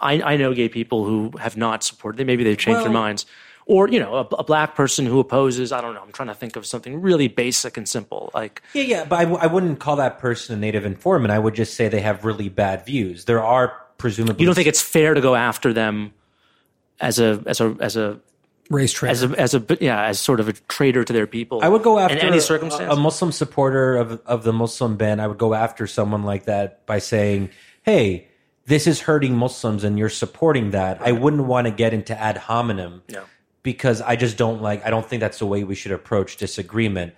[0.00, 2.20] I, I know gay people who have not supported.
[2.20, 3.24] It, maybe they've changed their minds.
[3.68, 5.72] Or you know, a, a black person who opposes.
[5.72, 6.00] I don't know.
[6.00, 9.24] I'm trying to think of something really basic and simple, like Yeah, yeah, but I,
[9.24, 11.32] w- I wouldn't call that person a native informant.
[11.32, 13.24] I would just say they have really bad views.
[13.24, 16.12] There are presumably you don't think it's fair to go after them
[17.00, 18.20] as a as a as a
[18.70, 19.12] Race traitor.
[19.12, 21.60] as a as a yeah as sort of a traitor to their people.
[21.62, 22.92] I would go after in any circumstance.
[22.92, 25.18] A, Muslim supporter of of the Muslim ban.
[25.18, 27.50] I would go after someone like that by saying,
[27.82, 28.28] "Hey,
[28.66, 32.36] this is hurting Muslims and you're supporting that, I wouldn't want to get into ad
[32.36, 33.22] hominem No.
[33.66, 37.14] Because I just don't like, I don't think that's the way we should approach disagreement.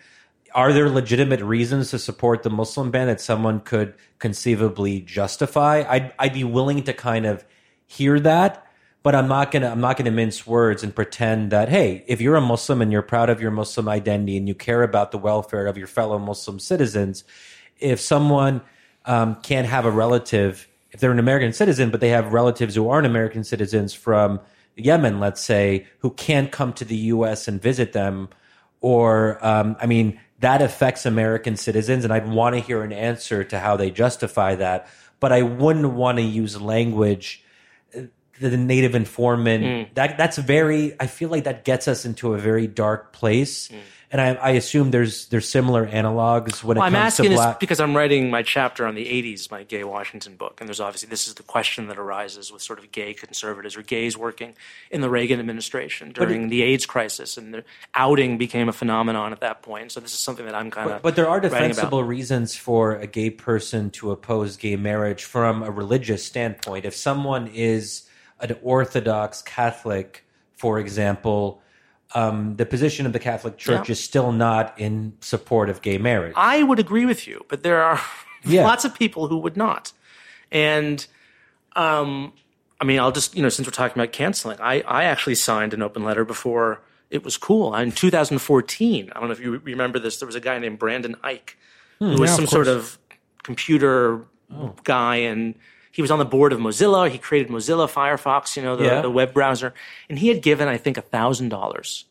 [0.54, 5.84] Are there legitimate reasons to support the Muslim ban that someone could conceivably justify?
[5.86, 7.44] I'd, I'd be willing to kind of
[7.86, 8.66] hear that,
[9.02, 12.36] but I'm not gonna I'm not gonna mince words and pretend that hey, if you're
[12.36, 15.66] a Muslim and you're proud of your Muslim identity and you care about the welfare
[15.66, 17.24] of your fellow Muslim citizens,
[17.78, 18.62] if someone
[19.04, 22.88] um, can't have a relative, if they're an American citizen, but they have relatives who
[22.88, 24.40] aren't American citizens from
[24.78, 27.48] Yemen, let's say, who can't come to the U.S.
[27.48, 28.28] and visit them,
[28.80, 33.44] or um, I mean, that affects American citizens, and I'd want to hear an answer
[33.44, 34.88] to how they justify that.
[35.20, 37.42] But I wouldn't want to use language
[37.96, 38.02] uh,
[38.40, 39.64] the native informant
[39.94, 43.68] that that's very i feel like that gets us into a very dark place
[44.10, 47.36] and I, I assume there's there's similar analogs when it Well, I'm comes asking to
[47.36, 50.60] this because I'm writing my chapter on the 80s, my gay Washington book.
[50.60, 53.82] And there's obviously, this is the question that arises with sort of gay conservatives or
[53.82, 54.54] gays working
[54.90, 57.36] in the Reagan administration during the AIDS crisis.
[57.36, 59.92] And the outing became a phenomenon at that point.
[59.92, 61.02] So this is something that I'm kind of.
[61.02, 65.70] but there are defensible reasons for a gay person to oppose gay marriage from a
[65.70, 68.08] religious standpoint if someone is
[68.40, 70.24] an orthodox catholic
[70.56, 71.60] for example
[72.14, 73.92] um, the position of the catholic church Yeah.
[73.92, 77.82] is still not in support of gay marriage I would agree with you, but there
[77.82, 78.00] are
[78.44, 78.64] Yeah.
[78.64, 79.92] lots of people who would not.
[80.50, 81.04] And
[81.76, 82.32] um,
[82.80, 85.74] I mean, I'll just, you know, since we're talking about canceling, I, I actually signed
[85.74, 87.74] an open letter before it was cool.
[87.74, 91.16] In 2014, I don't know if you remember this, there was a guy named Brendan
[91.24, 91.50] Eich
[91.98, 92.98] who was yeah, of some sort of
[93.42, 94.24] computer
[94.84, 95.54] guy and
[95.98, 97.10] he was on the board of Mozilla.
[97.10, 99.00] He created Mozilla Firefox, you know, the, Yeah.
[99.00, 99.74] the web browser.
[100.08, 102.04] And he had given, I think, $1,000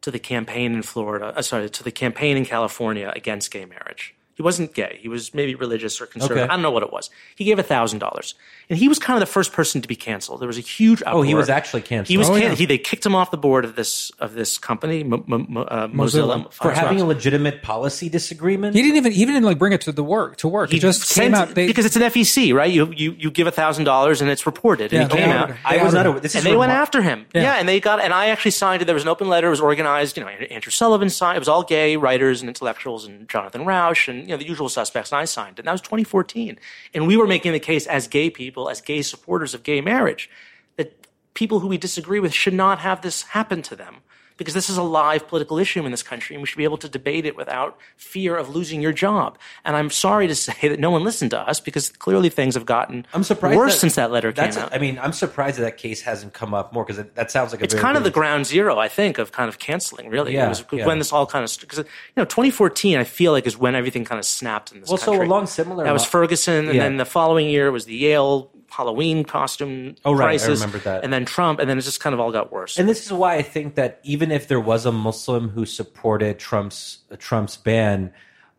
[0.00, 4.16] to the campaign in Florida, uh, sorry, to the campaign in California against gay marriage.
[4.40, 4.98] He wasn't gay.
[5.02, 6.44] He was maybe religious or conservative.
[6.44, 6.50] Okay.
[6.50, 7.10] I don't know what it was.
[7.36, 8.34] He gave thousand dollars,
[8.70, 10.40] and he was kind of the first person to be canceled.
[10.40, 11.02] There was a huge.
[11.02, 11.16] Uproar.
[11.16, 12.30] oh he was actually canceled He was.
[12.30, 12.54] Oh, can- yeah.
[12.54, 15.62] he, they kicked him off the board of this of this company, Mo, Mo, Mo-
[15.64, 16.52] uh, Mozilla, Mozilla.
[16.54, 19.92] for having a legitimate policy disagreement He didn't even he didn't like bring it to
[19.92, 20.70] the work to work.
[20.70, 22.72] He, just sent- came out they, because it's an FEC, right?
[22.72, 25.50] You you you give thousand dollars and it's reported, Yeah, and he they came out.
[25.66, 26.20] I was not aware.
[26.20, 27.26] This and they went remar- after him.
[27.34, 27.56] Yeah.
[27.56, 28.86] and they got, and I actually signed it.
[28.86, 29.48] There was an open letter.
[29.48, 30.16] It was organized.
[30.16, 31.36] You know, Andrew Sullivan signed.
[31.36, 34.68] It was all gay writers and intellectuals, and Jonathan Rauch, and you know the usual
[34.68, 35.10] suspects.
[35.10, 35.62] And I signed it.
[35.62, 36.56] And that was 2014,
[36.94, 40.30] and we were making the case as gay people, as gay supporters of gay marriage,
[40.76, 43.96] that people who we disagree with should not have this happen to them.
[44.40, 46.78] Because this is a live political issue in this country, and we should be able
[46.78, 49.36] to debate it without fear of losing your job.
[49.66, 52.64] And I'm sorry to say that no one listened to us because clearly things have
[52.64, 54.74] gotten I'm surprised worse that- since that letter came out.
[54.74, 57.60] I mean, I'm surprised that that case hasn't come up more because that sounds like
[57.60, 60.08] a it's kind of the ground zero, I think, of kind of canceling.
[60.08, 60.86] Really, Yeah, it was yeah.
[60.86, 61.84] when this all kind of because you
[62.16, 65.12] know 2014, I feel like is when everything kind of snapped in this Well, so
[65.12, 65.26] country.
[65.26, 66.84] along similar that was Ferguson, and Yeah.
[66.84, 70.60] then the following year was the Yale Halloween costume Oh, right, I crisis.
[70.60, 71.04] remember that.
[71.04, 72.78] and then Trump, and then it just kind of all got worse.
[72.78, 76.38] And this is why I think that even if there was a Muslim who supported
[76.38, 78.12] Trump's Trump's ban,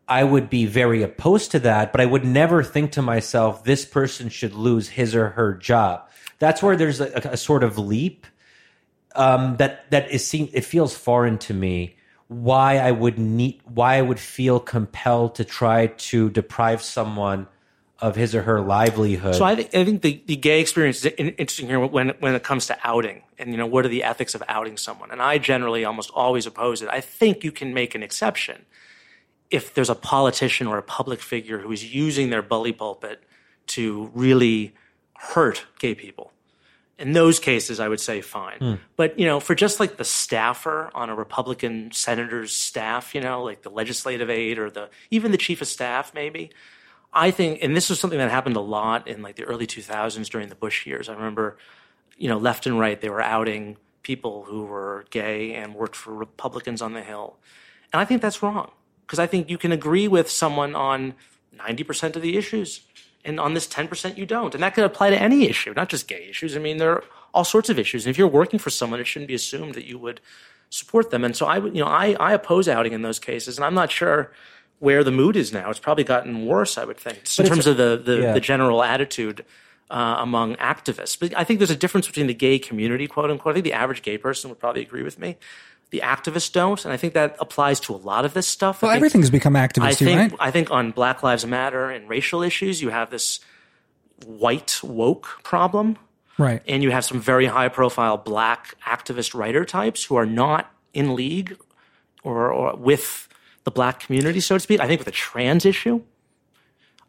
[0.08, 1.92] I would be very opposed to that.
[1.92, 6.08] But I would never think to myself, this person should lose his or her job.
[6.38, 8.26] That's where there's a, a sort of leap
[9.14, 10.50] um, that that is seen.
[10.52, 11.96] It feels foreign to me.
[12.28, 17.46] Why I would need, why I would feel compelled to try to deprive someone
[18.02, 19.36] of his or her livelihood.
[19.36, 22.42] So I think I think the, the gay experience is interesting here when when it
[22.42, 25.12] comes to outing and you know what are the ethics of outing someone.
[25.12, 26.88] And I generally almost always oppose it.
[26.90, 28.66] I think you can make an exception
[29.50, 33.22] if there's a politician or a public figure who is using their bully pulpit
[33.68, 34.74] to really
[35.16, 36.32] hurt gay people.
[36.98, 38.58] In those cases, I would say fine.
[38.58, 38.74] Hmm.
[38.96, 43.44] But you know, for just like the staffer on a Republican senator's staff, you know,
[43.44, 46.50] like the legislative aide or the even the chief of staff, maybe.
[47.12, 50.28] I think, and this was something that happened a lot in like the early 2000s
[50.30, 51.08] during the Bush years.
[51.08, 51.58] I remember,
[52.16, 56.14] you know, left and right, they were outing people who were gay and worked for
[56.14, 57.36] Republicans on the Hill.
[57.92, 58.70] And I think that's wrong
[59.06, 61.14] because I think you can agree with someone on
[61.56, 62.80] 90% of the issues.
[63.24, 64.52] And on this 10%, you don't.
[64.54, 66.56] And that could apply to any issue, not just gay issues.
[66.56, 68.04] I mean, there are all sorts of issues.
[68.04, 70.20] And if you're working for someone, it shouldn't be assumed that you would
[70.70, 71.22] support them.
[71.22, 73.58] And so I would, you know, I, I oppose outing in those cases.
[73.58, 74.32] And I'm not sure
[74.82, 75.70] where the mood is now.
[75.70, 78.32] It's probably gotten worse, I would think, in terms of the, the, yeah.
[78.32, 79.44] the general attitude
[79.88, 81.16] uh, among activists.
[81.16, 83.52] But I think there's a difference between the gay community, quote unquote.
[83.52, 85.36] I think the average gay person would probably agree with me.
[85.90, 88.82] The activists don't, and I think that applies to a lot of this stuff.
[88.82, 90.34] I well think- everything's become I activist, think right?
[90.40, 93.38] I think on Black Lives Matter and racial issues, you have this
[94.26, 95.96] white woke problem,
[96.38, 96.60] Right.
[96.66, 101.14] and you have some very high profile black activist writer types who are not in
[101.14, 101.56] league
[102.24, 103.28] or, or with
[103.64, 104.80] the black community, so to speak.
[104.80, 106.02] I think with the trans issue,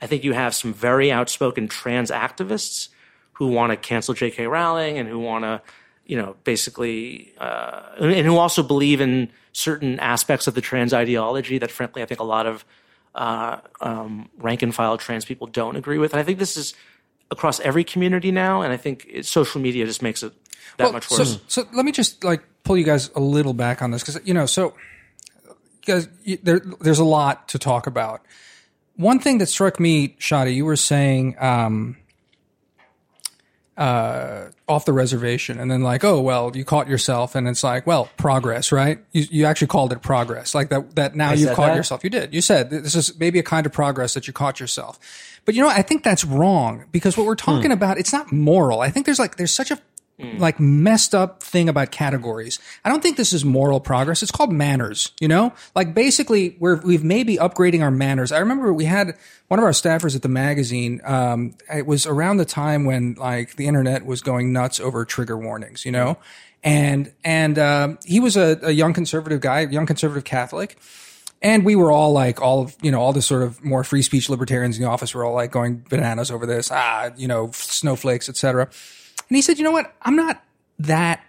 [0.02, 2.90] I think you have some very outspoken trans activists
[3.34, 4.48] who want to cancel J.K.
[4.48, 5.62] Rowling and who want to,
[6.06, 11.58] you know, basically, uh, and who also believe in certain aspects of the trans ideology
[11.58, 12.66] that, frankly, I think a lot of
[13.16, 16.14] uh, um, rank and file trans people don't agree with.
[16.14, 16.74] And I think this is
[17.32, 20.34] across every community now, and I think it, social media just makes it
[20.78, 21.40] that Well, much so, worse.
[21.48, 24.34] so let me just like pull you guys a little back on this because you
[24.34, 24.74] know, so
[25.88, 28.22] you you, there, there's a lot to talk about.
[28.96, 31.98] One thing that struck me, Shadi, you were saying um,
[33.76, 37.88] uh, off the reservation, and then like, oh well, you caught yourself, and it's like,
[37.88, 39.00] well, progress, right?
[39.12, 40.96] You you actually called it progress, like that.
[40.96, 41.76] That now you've caught that?
[41.76, 42.04] yourself.
[42.04, 42.34] You did.
[42.34, 45.00] You said this is maybe a kind of progress that you caught yourself.
[45.46, 45.70] But you know.
[45.70, 48.82] I think that's wrong because what we're talking about, it's not moral.
[48.82, 49.80] I think there's like there's such a
[50.38, 52.60] like messed up thing about categories.
[52.84, 54.24] I don't think this is moral progress.
[54.24, 55.54] It's called manners, you know?
[55.76, 58.32] Like basically we're we've maybe upgrading our manners.
[58.32, 62.38] I remember we had one of our staffers at the magazine, um, it was around
[62.38, 66.18] the time when like the internet was going nuts over trigger warnings, you know?
[66.64, 70.78] And and um, he was a, a young conservative guy, young conservative Catholic
[71.44, 74.02] and we were all like all of you know all the sort of more free
[74.02, 77.52] speech libertarians in the office were all like going bananas over this ah you know
[77.52, 78.70] snowflakes etc
[79.30, 79.94] and he said you know what?
[80.02, 80.44] I'm not
[80.80, 81.24] that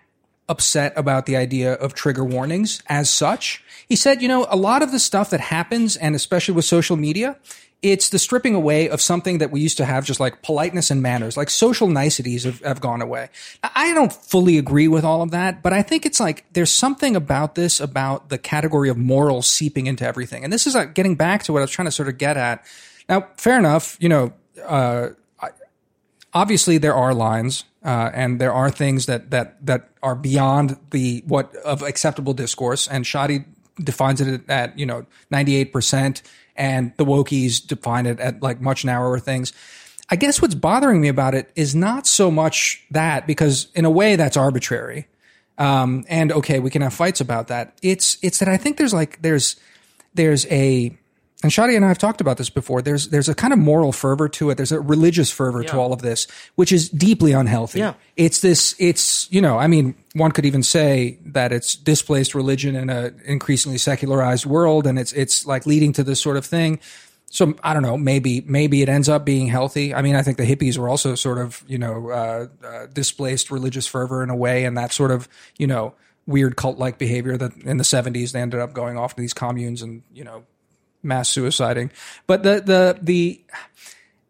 [0.48, 3.64] upset about the idea of trigger warnings as such.
[3.88, 6.96] He said you know a lot of the stuff that happens and especially with social
[6.96, 7.38] media
[7.84, 11.02] it's the stripping away of something that we used to have just like politeness and
[11.02, 13.28] manners like social niceties have, have gone away.
[13.62, 17.14] I don't fully agree with all of that but i think it's like there's something
[17.14, 20.44] about this about the category of morals seeping into everything.
[20.44, 22.36] And this is like getting back to what i was trying to sort of get
[22.36, 22.64] at.
[23.08, 24.32] Now fair enough you know
[24.64, 25.08] uh,
[26.32, 31.22] obviously there are lines uh, and there are things that that that are beyond the
[31.26, 32.88] what of acceptable discourse.
[32.88, 33.44] And Shadi
[33.82, 36.22] defines it at you know 98%
[36.56, 39.52] and the wokies define it at like much narrower things.
[40.08, 43.90] I guess what's bothering me about it is not so much that because in a
[43.90, 45.06] way that's arbitrary.
[45.56, 47.78] Um, and okay we can have fights about that.
[47.82, 49.56] It's it's that i think there's like there's
[50.14, 50.96] there's a
[51.44, 52.80] and Shadi and I have talked about this before.
[52.80, 54.54] There's there's a kind of moral fervor to it.
[54.54, 57.80] There's a religious fervor to all of this, which is deeply unhealthy.
[57.80, 57.92] Yeah.
[58.16, 58.74] It's this.
[58.78, 59.58] It's you know.
[59.58, 64.86] I mean, one could even say that it's displaced religion in a increasingly secularized world,
[64.86, 66.80] and it's it's like leading to this sort of thing.
[67.26, 67.98] So I don't know.
[67.98, 69.94] Maybe maybe it ends up being healthy.
[69.94, 73.50] I mean, I think the hippies were also sort of you know uh, uh, displaced
[73.50, 75.28] religious fervor in a way, and that sort of
[75.58, 75.92] you know
[76.26, 79.34] weird cult like behavior that in the 70s they ended up going off to these
[79.34, 80.42] communes and you know
[81.04, 81.90] mass suiciding.
[82.26, 83.44] But the the the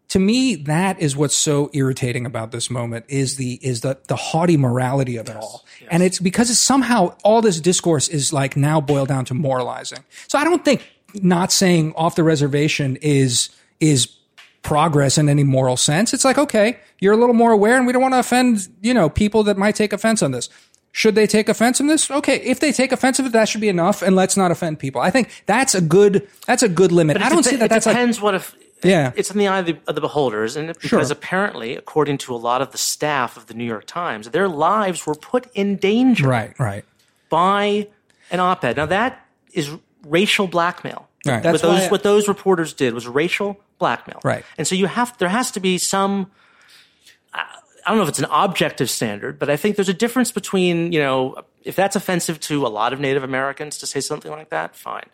[0.08, 4.16] to me that is what's so irritating about this moment is the is the the
[4.16, 5.64] haughty morality of it all.
[5.90, 10.04] And it's because it's somehow all this discourse is like now boiled down to moralizing.
[10.28, 10.88] So I don't think
[11.22, 14.08] not saying off the reservation is is
[14.62, 16.12] progress in any moral sense.
[16.14, 18.94] It's like, okay, you're a little more aware and we don't want to offend, you
[18.94, 20.48] know, people that might take offense on this.
[20.96, 22.09] Should they take offense in this?
[22.09, 24.78] Okay, if they take offense of it, that should be enough, and let's not offend
[24.78, 25.00] people.
[25.00, 27.20] I think that's a good that's a good limit.
[27.20, 28.54] I don't see that It that's like depends what if.
[28.85, 29.11] Yeah.
[29.16, 30.66] It's in the eye of the, of the beholder, isn't?
[30.80, 31.00] Because Sure.
[31.00, 35.04] apparently, according to a lot of the staff of the New York Times, their lives
[35.07, 36.85] were put in danger right, right.
[37.28, 37.88] by
[38.30, 38.76] an op-ed.
[38.76, 39.70] Now that is
[40.07, 41.09] racial blackmail.
[41.26, 41.37] Right.
[41.37, 44.20] What That's those why- what those reporters did was racial blackmail.
[44.22, 44.44] Right.
[44.59, 46.30] And so you have there has to be some
[47.33, 47.46] I
[47.87, 50.92] I don't know if it's an objective standard, but I think there's a difference between,
[50.92, 54.51] you know, if that's offensive to a lot of Native Americans to say something like
[54.51, 55.07] that, fine.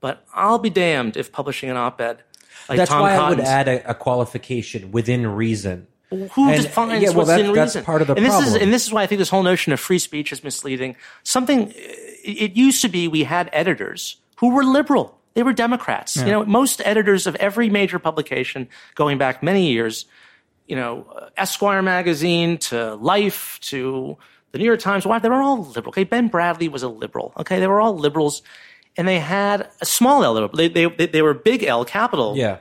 [0.00, 2.22] But I'll be damned if publishing an op-ed
[2.68, 5.86] like That's Tom why I would add a, a qualification within reason.
[6.10, 7.84] who And- defines yeah, well, what's that- in that's reason?
[7.84, 8.62] part of the and this is problem.
[8.62, 10.96] and this is why I think this whole notion of free speech is misleading.
[11.22, 11.76] Something it
[12.24, 15.18] it used to be we had editors who were liberal.
[15.34, 16.16] They were Democrats.
[16.16, 20.06] You know, most editors of every major publication going back many years,
[20.66, 24.16] you know, Esquire magazine to Life to
[24.52, 25.90] the New York Times, why they were all liberal.
[25.90, 27.32] Okay, Ben Bradlee was a liberal.
[27.38, 28.42] Okay, they were all liberals,
[28.96, 30.56] and they had a small L liberal.
[30.56, 32.58] They they they were big L capital Yeah.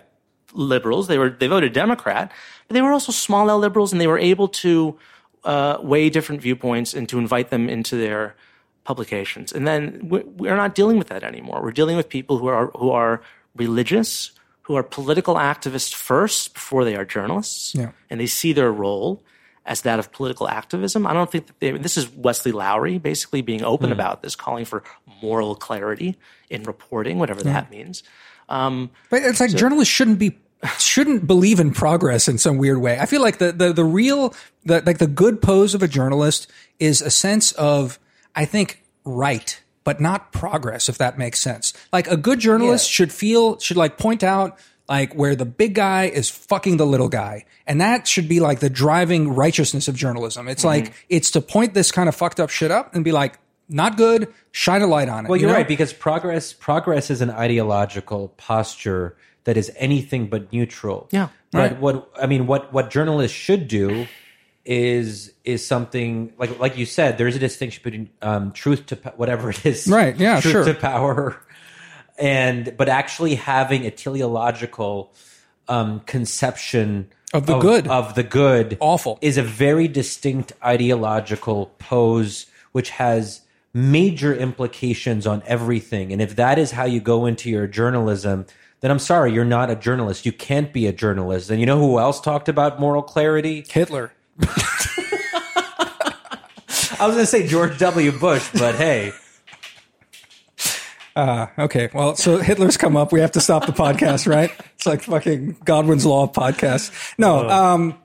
[0.54, 1.08] liberals.
[1.08, 2.32] They were they voted Democrat,
[2.68, 4.98] but they were also small L liberals, and they were able to
[5.44, 8.36] uh, weigh different viewpoints and to invite them into their
[8.84, 9.52] publications.
[9.54, 11.62] And then we- we're not dealing with that anymore.
[11.62, 13.22] We're dealing with people who are who are
[13.56, 14.32] religious,
[14.68, 17.92] who are political activists first before they are journalists, Yeah.
[18.10, 19.24] and they see their role
[19.66, 21.06] as that of political activism.
[21.08, 24.66] I don't think that they, this is Wesley Lowery basically being open about this, calling
[24.66, 24.84] for
[25.22, 26.18] moral clarity
[26.50, 28.04] in reporting, whatever that means.
[28.50, 30.38] Um, But it's like journalists shouldn't be
[30.80, 32.98] shouldn't believe in progress in some weird way.
[33.00, 36.48] I feel like the the the real the like the good pose of a journalist
[36.80, 38.00] is a sense of
[38.36, 41.72] I think right, but not progress if that makes sense.
[41.94, 42.94] Like a good journalist Yeah.
[42.96, 44.58] should feel should like point out
[44.90, 47.46] like where the big guy is fucking the little guy.
[47.66, 50.48] And that should be like the driving righteousness of journalism.
[50.48, 50.86] It's Mm-hmm.
[50.86, 53.98] like, it's to point this kind of fucked up shit up and be like, not
[53.98, 55.30] good, shine a light on it.
[55.30, 55.58] Well, you you're know?
[55.58, 59.16] right because progress progress is an ideological posture
[59.46, 61.08] that is anything but neutral.
[61.12, 61.30] Yeah.
[61.52, 61.80] But Right.
[61.80, 64.06] what I mean, what what journalists should do
[64.66, 67.18] is is something like like you said.
[67.18, 70.66] There is a distinction between um, truth to whatever it is, Right, yeah, truth sure.
[70.66, 71.40] to power,
[72.18, 75.14] and but actually having a teleological
[75.68, 77.88] um, conception Of the good.
[77.88, 79.20] of the good Awful.
[79.22, 83.42] is a very distinct ideological pose which has
[83.74, 88.46] major implications on everything and if that is how you go into your journalism
[88.80, 91.78] then i'm sorry you're not a journalist you can't be a journalist and you know
[91.80, 94.14] who else talked about moral clarity Hitler.
[97.00, 99.12] i was going to say george w bush but hey
[101.16, 103.14] Uh, Okay, well, so Hitler's come up.
[103.14, 104.52] We have to stop the podcast, right?
[104.74, 106.92] It's like fucking Godwin's law of podcasts.
[107.18, 107.98] No, um,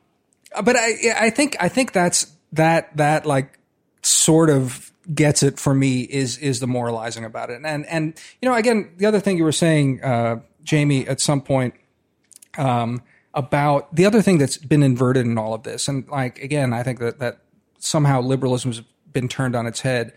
[0.62, 3.59] but I, I think, I think that's that that like
[4.03, 8.49] sort of gets it for me is is the moralizing about it, and and you
[8.49, 11.74] know, again, the other thing you were saying, uh, Jamie, at some point,
[12.59, 13.03] um,
[13.35, 16.83] about the other thing that's been inverted in all of this, and like again, I
[16.83, 17.39] think that that
[17.78, 20.12] somehow liberalism's been turned on its head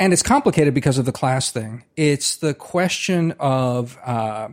[0.00, 1.84] and it's complicated because of the class thing.
[1.96, 4.48] It's the question of uh,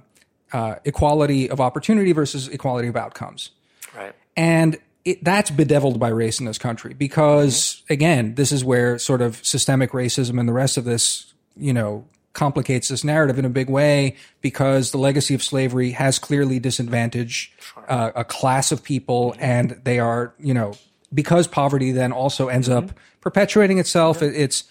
[0.54, 3.50] uh, equality of opportunity versus equality of outcomes,
[3.96, 4.14] Right.
[4.38, 9.22] and it, that's bedeviled by race in this country because again, this is where sort
[9.22, 13.50] of systemic racism and the rest of this, you know, complicates this narrative in a
[13.50, 17.52] big way because the legacy of slavery has clearly disadvantaged
[17.88, 20.74] uh, a class of people, and they are, you know,
[21.14, 24.22] because poverty then also ends up perpetuating itself.
[24.22, 24.64] It, it's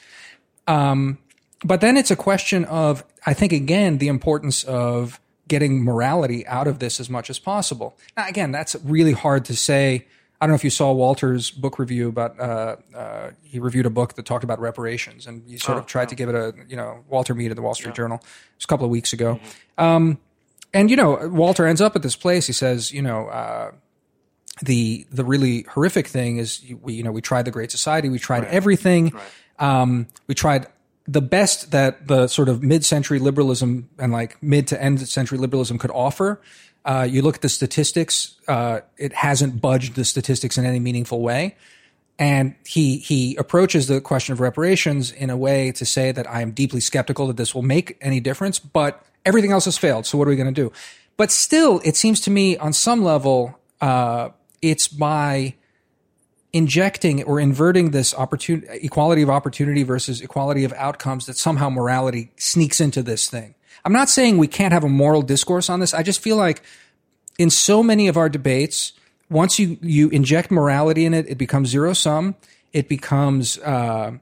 [0.67, 6.67] but then it's a question of, I think, again, the importance of getting morality out
[6.67, 7.99] of this as much as possible.
[8.17, 10.07] Now, again, that's really hard to say.
[10.41, 13.91] I don't know if you saw Walter's book review about, uh, uh, he reviewed a
[13.91, 16.77] book that talked about reparations and he sort of tried to give it a, you
[16.77, 18.17] know, Walter Mead at the Wall Street Journal.
[18.19, 19.39] It was a couple of weeks ago.
[19.77, 20.19] Um,
[20.73, 22.47] and, you know, Walter ends up at this place.
[22.47, 23.73] He says, you know, uh,
[24.63, 28.09] the the really horrific thing is you- we you know we tried the Great Society,
[28.11, 29.13] we tried everything,
[29.59, 30.67] um, we tried
[31.09, 35.79] the best that the sort of mid-century liberalism and like mid to end century liberalism
[35.79, 36.41] could offer.
[36.85, 41.21] Uh, you look at the statistics; uh, it hasn't budged the statistics in any meaningful
[41.21, 41.57] way.
[42.19, 46.43] And he he approaches the question of reparations in a way to say that I
[46.43, 50.05] am deeply skeptical that this will make any difference, but everything else has failed.
[50.07, 50.73] So what are we going to do?
[51.17, 54.31] But still, it seems to me on some level, uh,
[54.63, 55.55] it's by
[56.53, 62.33] injecting or inverting this opportunity, equality of opportunity versus equality of outcomes that somehow morality
[62.37, 63.55] sneaks into this thing.
[63.85, 65.95] I'm not saying we can't have a moral discourse on this.
[65.95, 66.63] I just feel like
[67.39, 68.93] in so many of our debates,
[69.31, 72.35] once you, you inject morality in it, it becomes zero sum.
[72.73, 74.13] It becomes, uh,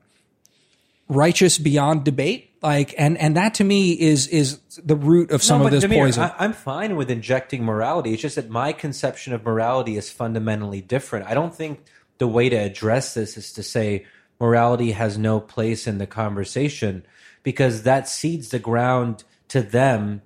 [1.08, 2.50] righteous beyond debate.
[2.60, 5.84] Like, and, and that to me is, is the root of some No, of this
[5.84, 6.24] Damir, poison.
[6.24, 8.12] I, I'm fine with injecting morality.
[8.12, 11.26] It's just that my conception of morality is fundamentally different.
[11.26, 11.80] I don't think
[12.18, 14.06] the way to address this is to say
[14.40, 17.04] morality has no place in the conversation
[17.42, 20.22] because that seeds the ground to them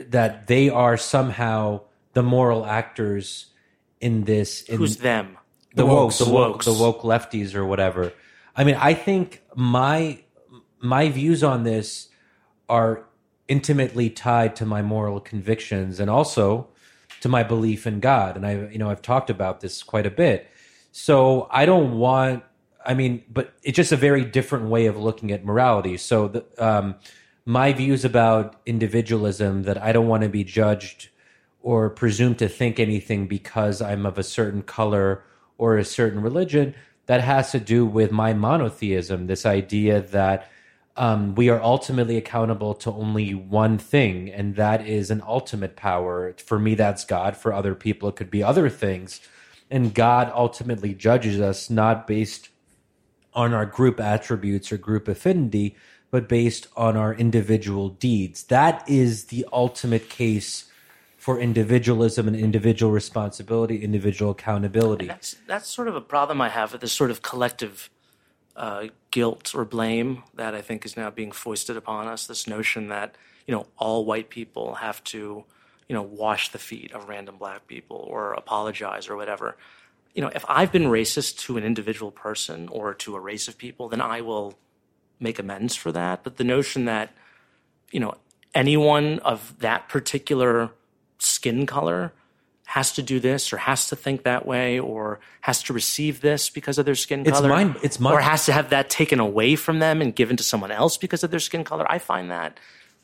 [0.00, 1.80] that they are somehow
[2.12, 3.46] the moral actors
[4.00, 4.62] in this.
[4.62, 5.38] In, Who's them?
[5.74, 8.12] the, woke, the woke, the woke lefties or whatever.
[8.56, 10.20] I mean, I think my
[10.80, 12.08] my views on this
[12.68, 13.04] are
[13.48, 16.68] intimately tied to my moral convictions and also
[17.20, 18.36] to my belief in God.
[18.36, 20.48] And I, you know, I've talked about this quite a bit.
[20.92, 22.44] So I don't want.
[22.88, 25.98] I mean, but it's just a very different way of looking at morality.
[25.98, 26.94] So the, um,
[27.44, 31.10] my views about individualism that I don't want to be judged
[31.60, 35.22] or presume to think anything because I'm of a certain color
[35.58, 36.74] or a certain religion.
[37.06, 40.50] That has to do with my monotheism, this idea that
[40.96, 46.34] um, we are ultimately accountable to only one thing, and that is an ultimate power.
[46.44, 47.36] For me, that's God.
[47.36, 49.20] For other people, it could be other things.
[49.70, 52.48] And God ultimately judges us not based
[53.38, 55.76] on our group attributes or group affinity,
[56.10, 58.42] but based on our individual deeds.
[58.42, 60.68] That is the ultimate case
[61.16, 65.06] for individualism and individual responsibility, individual accountability.
[65.06, 67.90] That's that's sort of a problem I have with this sort of collective
[68.56, 72.26] uh, guilt or blame that I think is now being foisted upon us.
[72.26, 73.14] This notion that
[73.46, 75.44] you know all white people have to
[75.88, 79.56] you know wash the feet of random black people or apologize or whatever.
[80.18, 83.56] You know, if I've been racist to an individual person or to a race of
[83.56, 84.58] people, then I will
[85.20, 86.24] make amends for that.
[86.24, 87.14] But the notion that
[87.92, 88.14] you know
[88.52, 90.70] anyone of that particular
[91.18, 92.12] skin color
[92.66, 96.50] has to do this or has to think that way or has to receive this
[96.50, 99.20] because of their skin It's color mind- it's mind- or has to have that taken
[99.20, 102.30] away from them and given to someone else because of their skin color i find
[102.30, 102.58] that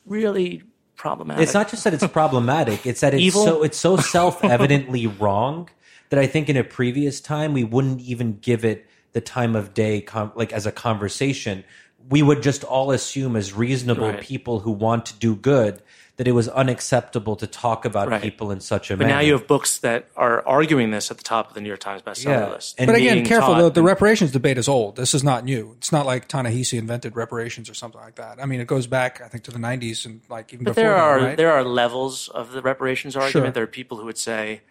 [0.05, 0.61] really
[0.97, 3.45] problematic It's not just that it's problematic; it's that it's Evil?
[3.45, 5.69] so it's so self evidently wrong
[6.09, 9.73] that I think in a previous time we wouldn't even give it the time of
[9.73, 11.63] day, com- like as a conversation.
[12.09, 14.21] We would just all assume as reasonable Right.
[14.21, 15.81] people who want to do good
[16.17, 18.21] that it was unacceptable to talk about Right.
[18.21, 19.15] people in such a but manner.
[19.15, 21.79] now you have books that are arguing this at the top of the new york
[21.79, 22.49] times bestseller Yeah.
[22.49, 23.55] list And But again, careful.
[23.55, 24.95] taught The, the reparations debate is old.
[24.97, 25.73] This is not new.
[25.77, 28.37] It's not like Ta-Nehisi invented reparations or something like that.
[28.41, 30.83] I mean, it goes back, I think, to the '90s and like even But before
[30.83, 31.37] there that, are right?
[31.37, 33.47] there are levels of the reparations argument.
[33.47, 33.51] Sure.
[33.51, 34.61] There are people who would say,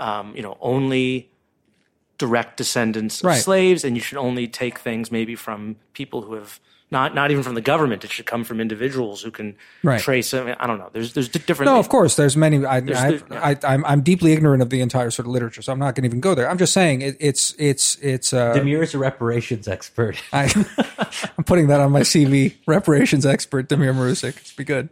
[0.00, 1.30] um, you know, only
[2.18, 3.40] direct descendants of Right.
[3.40, 6.60] slaves, and you should only take things maybe from people who have
[6.92, 8.04] not not even from the government.
[8.04, 10.00] It should come from individuals who can Right.
[10.00, 10.34] trace.
[10.34, 10.90] I, mean, I don't know.
[10.92, 11.70] There's there's different.
[11.70, 12.16] No, of course.
[12.16, 12.64] There's many.
[12.66, 15.72] I, I, the- I, I'm, I'm deeply ignorant of the entire sort of literature, so
[15.72, 16.50] I'm not going to even go there.
[16.50, 18.32] I'm just saying it, it's it's it's.
[18.32, 20.16] Uh, Damir is a reparations expert.
[20.32, 20.52] I,
[21.38, 22.56] I'm putting that on my CV.
[22.66, 24.36] Reparations expert Damir Marusic.
[24.38, 24.88] It's be good.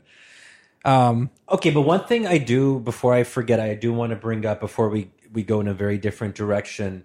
[1.51, 4.61] Okay, but one thing I do before I forget, I do want to bring up
[4.61, 7.05] before we we go in a very different direction.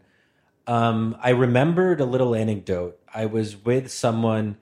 [0.67, 2.97] Um, I remembered a little anecdote.
[3.13, 4.57] I was with someone,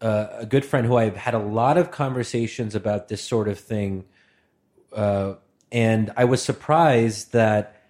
[0.00, 3.58] uh, a good friend who I've had a lot of conversations about this sort of
[3.58, 4.04] thing,
[4.92, 5.34] uh,
[5.72, 7.82] and I was surprised that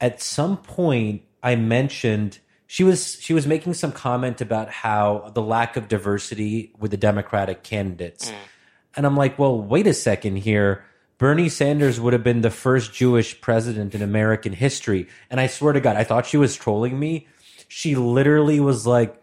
[0.00, 5.42] at some point I mentioned she was she was making some comment about how the
[5.42, 8.32] lack of diversity with the Democratic candidates.
[8.98, 10.84] And I'm like, well, wait a second here.
[11.18, 15.06] Bernie Sanders would have been the first Jewish president in American history.
[15.30, 17.28] And I swear to God, I thought she was trolling me.
[17.68, 19.14] She literally was like,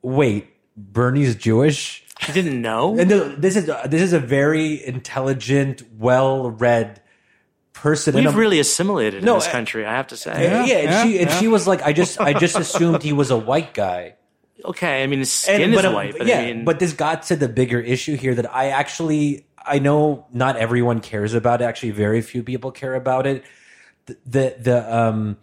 [0.00, 0.48] wait,
[0.78, 2.04] Bernie's Jewish?
[2.20, 2.98] She didn't know.
[2.98, 7.02] And th- this is this is a very intelligent, well-read
[7.74, 8.16] person.
[8.16, 9.84] and We've really assimilated No, in this I- country.
[9.84, 10.30] I have to say.
[10.42, 13.12] yeah, Yeah, and yeah, she and she was like, I just I just assumed he
[13.12, 14.14] was a white guy.
[14.64, 17.24] Okay, I mean his skin but, is white, but yeah, I mean, but this got
[17.24, 21.64] to the bigger issue here that I actually I know not everyone cares about it.
[21.64, 23.44] Actually, very few people care about it.
[24.06, 25.36] The the, the um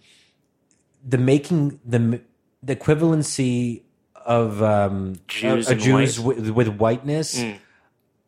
[1.08, 2.22] the making the
[2.62, 3.84] the equivalency
[4.26, 6.38] of um Jews of Jews white.
[6.38, 7.58] with, with whiteness Mm.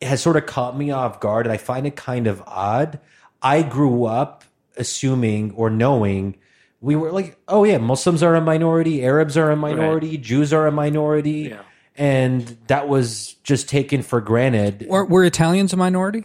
[0.02, 2.98] has sort of caught me off guard, and I find it kind of odd.
[3.40, 4.44] I grew up
[4.76, 6.36] assuming or knowing
[6.82, 10.66] we were like, oh yeah, Muslims are a minority, Arabs are a minority, Jews are
[10.66, 11.62] a minority, Yeah.
[11.96, 14.86] and that was just taken for granted.
[14.88, 16.24] Were, were Italians a minority?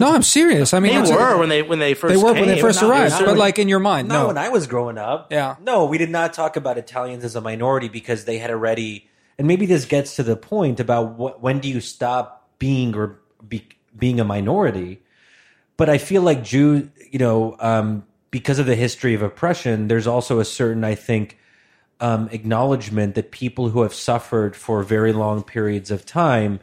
[0.00, 0.72] No, I'm serious.
[0.74, 2.60] I mean, they it's a- were when they when they first they were when they
[2.60, 4.26] first not- arrived, not but like in your mind, Not no.
[4.28, 5.30] when I was growing up.
[5.30, 5.56] Yeah.
[5.62, 9.08] No, we did not talk about Italians as a minority because they had already.
[9.38, 13.20] And maybe this gets to the point about what, when do you stop being or
[13.46, 15.02] be, being a minority?
[15.76, 20.08] But I feel like Jew, you know, um, because of the history of oppression, there's
[20.08, 21.38] also a certain, I think,
[22.00, 26.58] um, acknowledgement that people who have suffered for very long periods of time,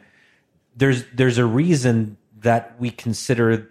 [0.76, 3.70] there's there's a reason that we consider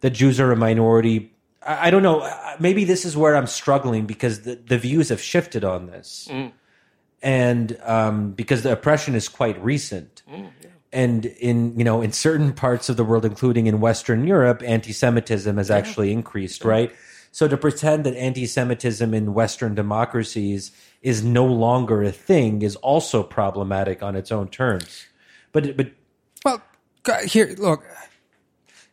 [0.00, 1.32] that Jews are a minority.
[1.62, 2.28] I, I don't know.
[2.58, 6.28] Maybe this is where I'm struggling because the, the views have shifted on this,
[7.22, 10.22] and um, because the oppression is quite recent.
[10.92, 15.56] And in you know in certain parts of the world, including in Western Europe, anti-Semitism
[15.56, 16.64] has actually increased.
[16.64, 16.90] Right.
[17.32, 20.72] So to pretend that anti-Semitism in Western democracies
[21.02, 25.06] is no longer a thing is also problematic on its own terms.
[25.52, 25.92] But but
[26.44, 26.62] Well,
[27.24, 27.84] here, look.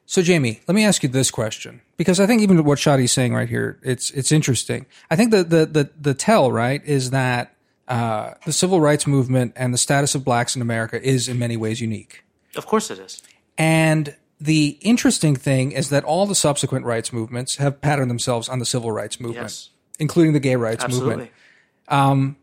[0.10, 3.34] So, Jamie, let me ask you this question because I think even what Shadi's saying
[3.34, 4.86] right here, it's it's interesting.
[5.12, 7.54] I think the the the, the tell right is that
[7.88, 11.58] uh, the civil rights movement and the status of blacks in America is in many
[11.58, 12.24] ways unique.
[12.56, 13.22] Of course it is.
[13.58, 18.60] And the interesting thing is that all the subsequent rights movements have patterned themselves on
[18.60, 19.70] the civil rights movement, Yes.
[20.00, 21.32] including the gay rights movement.
[21.90, 22.36] Absolutely.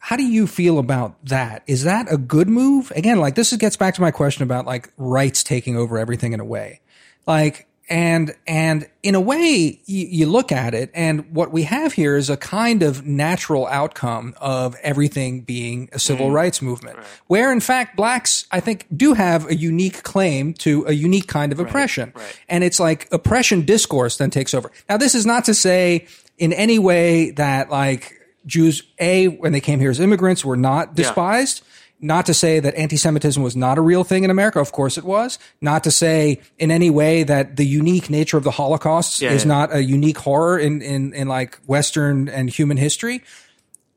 [0.00, 1.62] How do you feel about that?
[1.66, 2.90] Is that a good move?
[2.96, 6.40] Again, like this gets back to my question about like rights taking over everything in
[6.40, 6.80] a way.
[7.26, 11.92] Like, and, and in a way, you, you look at it and what we have
[11.94, 16.34] here is a kind of natural outcome of everything being a civil mm.
[16.34, 20.92] rights movement, where in fact blacks, I think, do have a unique claim to a
[20.92, 22.12] unique kind of oppression.
[22.48, 24.70] And it's like oppression discourse then takes over.
[24.88, 28.14] Now, this is not to say in any way that like
[28.46, 31.62] Jews, A, when they came here as immigrants, were not despised.
[32.00, 34.60] Not to say that anti-Semitism was not a real thing in America.
[34.60, 35.38] Of course it was.
[35.60, 39.42] Not to say in any way that the unique nature of the Holocaust Yeah, is
[39.44, 39.48] yeah.
[39.48, 43.24] not a unique horror in, in, in like Western and human history.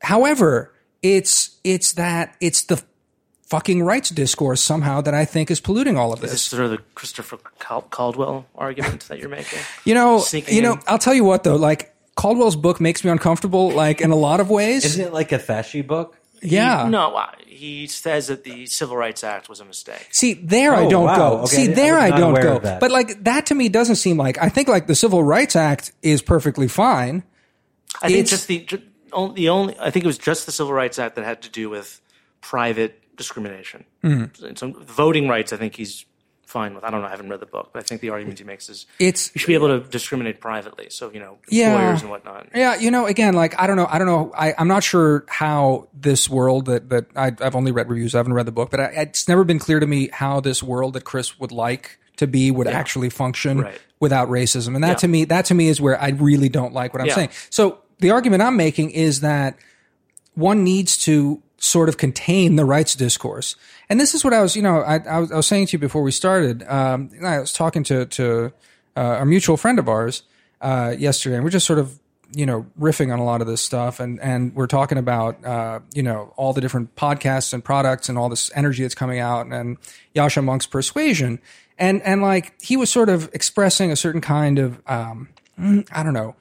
[0.00, 0.72] However,
[1.02, 2.82] it's, it's that, it's the
[3.46, 6.42] fucking rights discourse somehow that I think is polluting all of This is this.
[6.44, 9.58] sort of the Christopher Cal- Caldwell argument that you're making.
[9.84, 10.80] You know, Sneaking you know, in.
[10.88, 14.40] I'll tell you what though, like Caldwell's book makes me uncomfortable, like in a lot
[14.40, 14.84] of ways.
[14.84, 16.16] Isn't it like a fashy book?
[16.42, 16.88] Yeah.
[16.88, 20.08] No, uh, he says that the Civil Rights Act was a mistake.
[20.10, 21.16] See, there I Oh, don't wow.
[21.16, 21.38] go.
[21.42, 22.58] Okay, See, I- I there I, don't go.
[22.80, 25.92] But like that to me doesn't seem like I think like the Civil Rights Act
[26.02, 27.22] is perfectly fine.
[28.02, 28.66] I think It's- just the
[29.34, 31.68] the only I think it was just the Civil Rights Act that had to do
[31.70, 32.00] with
[32.40, 33.84] private discrimination.
[34.02, 34.54] Mm-hmm.
[34.56, 36.04] So voting rights, I think he's
[36.52, 36.84] fine with.
[36.84, 37.08] I don't know.
[37.08, 39.40] I haven't read the book, but I think the argument he makes is It's you
[39.40, 40.86] should be able to discriminate privately.
[40.90, 41.72] So you know, Yeah.
[41.72, 42.48] employers and whatnot.
[42.54, 45.24] Yeah, you know, again, like I don't know, I don't know, I, I'm not sure
[45.28, 48.70] how this world that that I, I've only read reviews, I haven't read the book,
[48.70, 51.98] but I, it's never been clear to me how this world that Chris would like
[52.18, 53.80] to be would actually function Right.
[53.98, 54.94] without racism, and that Yeah.
[54.96, 57.14] to me, that to me is where I really don't like what I'm Yeah.
[57.14, 57.30] saying.
[57.50, 59.56] So the argument I'm making is that
[60.34, 63.54] one needs to sort of contain the rights discourse.
[63.92, 65.72] And this is what I was, you know, I, I, was, I was saying to
[65.72, 66.62] you before we started.
[66.66, 68.50] Um, I was talking to to
[68.96, 70.22] uh, a mutual friend of ours
[70.62, 71.98] uh, yesterday, and we're just sort of,
[72.34, 75.80] you know, riffing on a lot of this stuff, and and we're talking about, uh,
[75.92, 79.46] you know, all the different podcasts and products and all this energy that's coming out,
[79.48, 79.76] and
[80.16, 81.38] Yascha Mounk's persuasion,
[81.76, 85.28] and and like he was sort of expressing a certain kind of, um,
[85.60, 86.34] mm, I don't know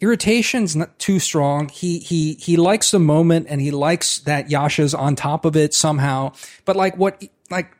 [0.00, 1.68] irritation's not too strong.
[1.68, 5.74] He he he likes the moment and he likes that Yascha's on top of it
[5.74, 6.32] somehow.
[6.64, 7.70] But like what like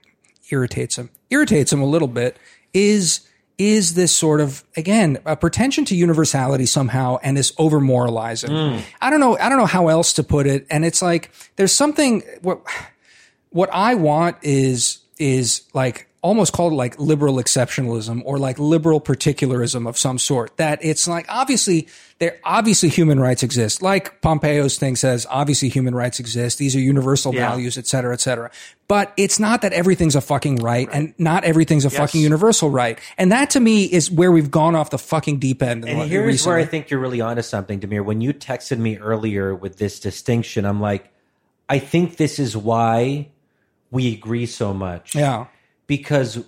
[0.50, 2.36] irritates him, irritates him a little bit
[2.74, 3.20] is
[3.56, 8.50] is this sort of again a pretension to universality somehow and this over moralizing.
[8.50, 8.78] Hmm.
[9.00, 10.66] I don't know I don't know how else to put it.
[10.70, 12.60] And it's like there's something what
[13.50, 19.86] what I want is is like almost called like liberal exceptionalism or like liberal particularism
[19.86, 20.56] of some sort.
[20.56, 21.86] That it's like obviously
[22.18, 23.82] there obviously human rights exist.
[23.82, 26.58] Like Pompeo's thing says, obviously human rights exist.
[26.58, 27.48] These are universal Yeah.
[27.50, 28.50] values, et cetera, et cetera.
[28.88, 32.98] But it's not that everything's a fucking right, and not everything's a fucking universal right.
[33.18, 35.84] And that to me is where we've gone off the fucking deep end.
[35.86, 38.04] And here's where I think you're really onto something, Damir.
[38.04, 41.12] When you texted me earlier with this distinction, I'm like,
[41.68, 43.28] I think this is why
[43.90, 45.14] we agree so much.
[45.14, 45.46] yeah.
[45.88, 46.44] Because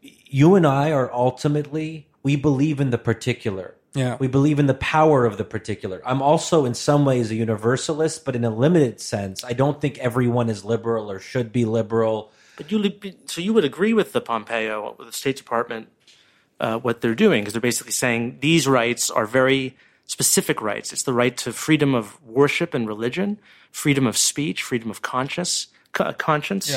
[0.00, 3.76] you and I are ultimately, we believe in the particular.
[3.94, 4.16] Yeah.
[4.20, 6.02] We believe in the power of the particular.
[6.04, 9.42] I'm also, in some ways, a universalist, but in a limited sense.
[9.42, 12.30] I don't think everyone is liberal or should be liberal.
[12.56, 12.92] But you
[13.26, 15.88] so you would agree with the Pompeo, with the State Department,
[16.60, 19.76] uh, what they're doing because they're basically saying these rights are very
[20.06, 20.92] specific rights.
[20.92, 23.38] It's the right to freedom of worship and religion,
[23.72, 26.70] freedom of speech, freedom of conscience, co- conscience,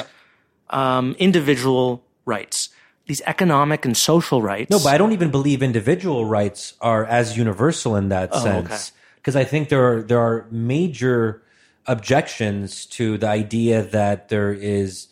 [0.70, 2.70] um, individual rights.
[3.06, 4.70] These economic and social rights.
[4.70, 8.94] No, but I don't even believe individual rights are as universal in that Oh, sense.
[9.18, 11.42] Because I think there are there are major
[11.86, 15.08] objections to the idea that there is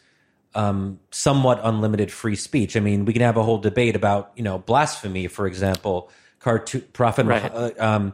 [0.55, 2.75] um, somewhat unlimited free speech.
[2.75, 6.09] I mean, we can have a whole debate about you know blasphemy, for example.
[6.39, 7.51] Cartoon prophet Right.
[7.53, 8.13] uh, um,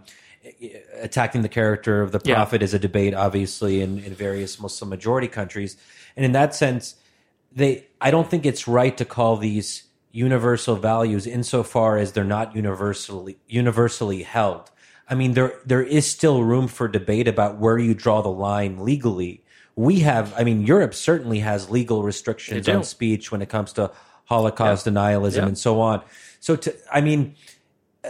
[1.01, 2.35] attacking the character of the Yeah.
[2.35, 5.77] prophet is a debate, obviously, in, in various Muslim majority countries,
[6.15, 6.95] and in that sense,
[7.57, 12.55] they I don't think it's right to call these universal values insofar as they're not
[12.55, 14.69] universally universally held.
[15.09, 18.83] I mean there there is still room for debate about where you draw the line
[18.85, 19.43] legally.
[19.75, 23.91] We have I mean Europe certainly has legal restrictions on speech when it comes to
[24.25, 25.47] Holocaust denialism Yeah.
[25.47, 26.01] and so on.
[26.39, 27.35] So to I mean
[28.03, 28.09] uh,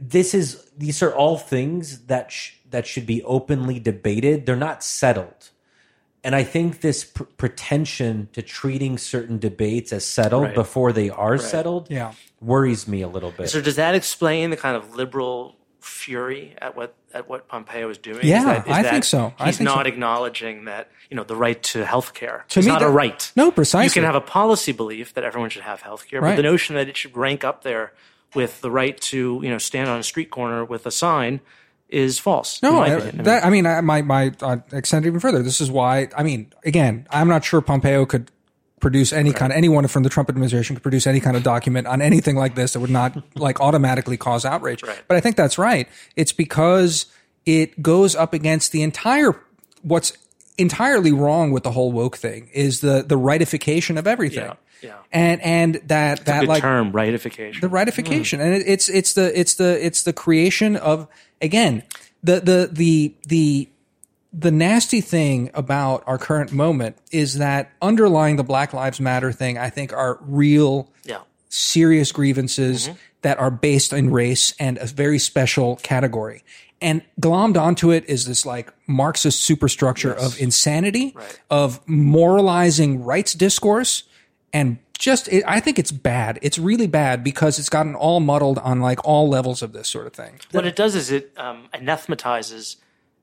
[0.00, 4.44] this is these are all things that sh- that should be openly debated.
[4.46, 5.50] They're not settled.
[6.24, 10.54] And I think this pr- pretension to treating certain debates as settled Right.
[10.54, 12.12] before they are settled Yeah.
[12.40, 13.48] worries me a little bit.
[13.50, 17.98] So does that explain the kind of liberal fury at what at what Pompeo is
[17.98, 18.20] doing?
[18.22, 19.34] Yeah, Is that- is I that think so.
[19.38, 19.74] I He's think so.
[19.74, 22.44] not acknowledging that you know the right to health care.
[22.50, 23.30] To It's me, not a right.
[23.36, 23.86] No, precisely.
[23.86, 26.30] You can have a policy belief that everyone should have health care, Right.
[26.30, 27.92] but the notion that it should rank up there
[28.34, 31.40] with the right to you know stand on a street corner with a sign
[31.92, 32.62] is false.
[32.62, 35.42] No, I, mean, that I mean, I, my my uh, extend even further.
[35.42, 38.30] This is why I mean, again, I'm not sure Pompeo could
[38.80, 41.86] produce any kind of anyone from the Trump administration could produce any kind of document
[41.86, 44.82] on anything like this that would not like automatically cause outrage.
[44.82, 45.00] Right.
[45.06, 45.88] But I think that's right.
[46.16, 47.06] It's because
[47.46, 49.40] it goes up against the entire
[49.82, 50.12] what's
[50.58, 54.44] entirely wrong with the whole woke thing is the the rightification of everything.
[54.44, 54.96] Yeah, yeah.
[55.12, 57.60] And and that that good like term rightification.
[57.60, 61.08] the ratification and it, it's it's the it's the it's the creation of
[61.40, 61.82] again
[62.22, 63.68] the the the the
[64.32, 69.58] the nasty thing about our current moment is that underlying the black lives matter thing
[69.58, 71.20] i think are real yeah.
[71.48, 72.96] serious grievances mm-hmm.
[73.20, 76.42] that are based in race and a very special category
[76.82, 81.16] and glommed onto it is this like Marxist superstructure of insanity,
[81.50, 84.02] of moralizing rights discourse,
[84.52, 86.38] and just it, I think it's bad.
[86.42, 90.06] It's really bad because it's gotten all muddled on like all levels of this sort
[90.06, 90.40] of thing.
[90.52, 92.76] what it does is it um, anathematizes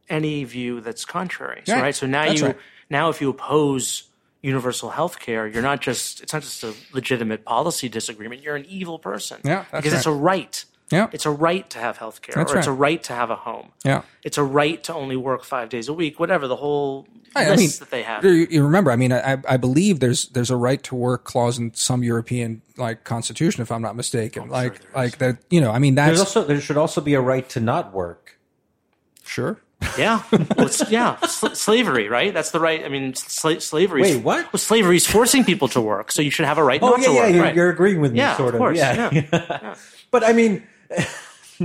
[0.09, 1.61] any view that's contrary.
[1.65, 1.81] So, Right.
[1.81, 1.95] right.
[1.95, 2.57] So now That's you right.
[2.89, 4.03] now if you oppose
[4.41, 8.41] universal health care, you're not just it's not just a legitimate policy disagreement.
[8.41, 9.39] You're an evil person.
[9.43, 10.65] Yeah, that's because it's a right.
[10.91, 11.09] Yeah.
[11.11, 13.35] It's a right to have health care, That's or it's a right to have a
[13.35, 13.71] home.
[13.85, 14.01] Yeah.
[14.23, 16.19] It's a right to only work five days a week.
[16.19, 18.25] Whatever the whole I, list I mean, that they have.
[18.25, 18.91] You, you remember?
[18.91, 22.63] I mean, I, I believe there's there's a right to work clause in some European
[22.75, 24.45] like constitution, if I'm not mistaken.
[24.47, 25.37] Oh, like like that.
[25.51, 28.39] You know, I mean, There's also there should also be a right to not work.
[29.23, 29.61] sure.
[29.97, 32.33] Yeah, well, it's, yeah, Sl- slavery, right?
[32.33, 32.83] That's the right.
[32.83, 34.01] I mean, sla- slavery.
[34.01, 34.51] Wait, what?
[34.51, 36.99] Well, slavery is forcing people to work, so you should have a right Oh not
[36.99, 37.33] yeah, to yeah, work.
[37.33, 37.55] you're, right.
[37.55, 39.75] you're agreeing with me, Yeah, sort of course, Yeah.
[40.11, 40.63] but I mean,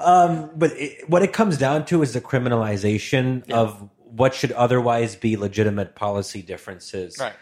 [0.00, 5.16] um, but it, what it comes down to is the criminalization of what should otherwise
[5.16, 7.16] be legitimate policy differences.
[7.18, 7.34] Right.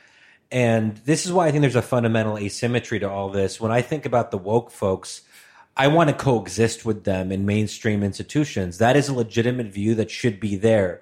[0.53, 3.61] And this is why I think there's a fundamental asymmetry to all this.
[3.61, 5.23] When I think about the woke folks,
[5.77, 8.79] I want to coexist with them in mainstream institutions.
[8.79, 11.01] That is a legitimate view that should be there.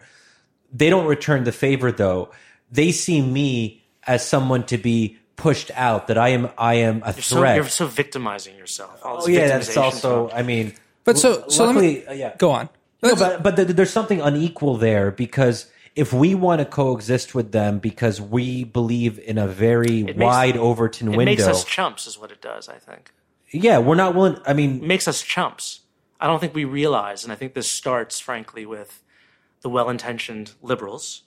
[0.73, 2.31] They don't return the favor though.
[2.71, 7.15] They see me as someone to be pushed out, that I am I am a
[7.15, 7.57] so threat.
[7.57, 9.01] you're so victimizing yourself.
[9.03, 10.29] All oh yeah, that's also.
[10.31, 10.75] I mean
[11.05, 12.37] But so so let luckily, me uh, yeah.
[12.37, 12.69] go on.
[13.03, 17.53] No, but but th- there's something unequal there because if we want to coexist with
[17.53, 22.07] them because we believe in a very makes- wide Overton it window, makes us chumps,
[22.07, 22.69] is what it does.
[22.69, 23.13] I think
[23.51, 24.37] yeah, we're not willing.
[24.47, 25.81] I it mean, makes us chumps.
[26.21, 29.03] I don't think we realize, and I think this starts, frankly, with
[29.63, 31.23] the well-intentioned liberals.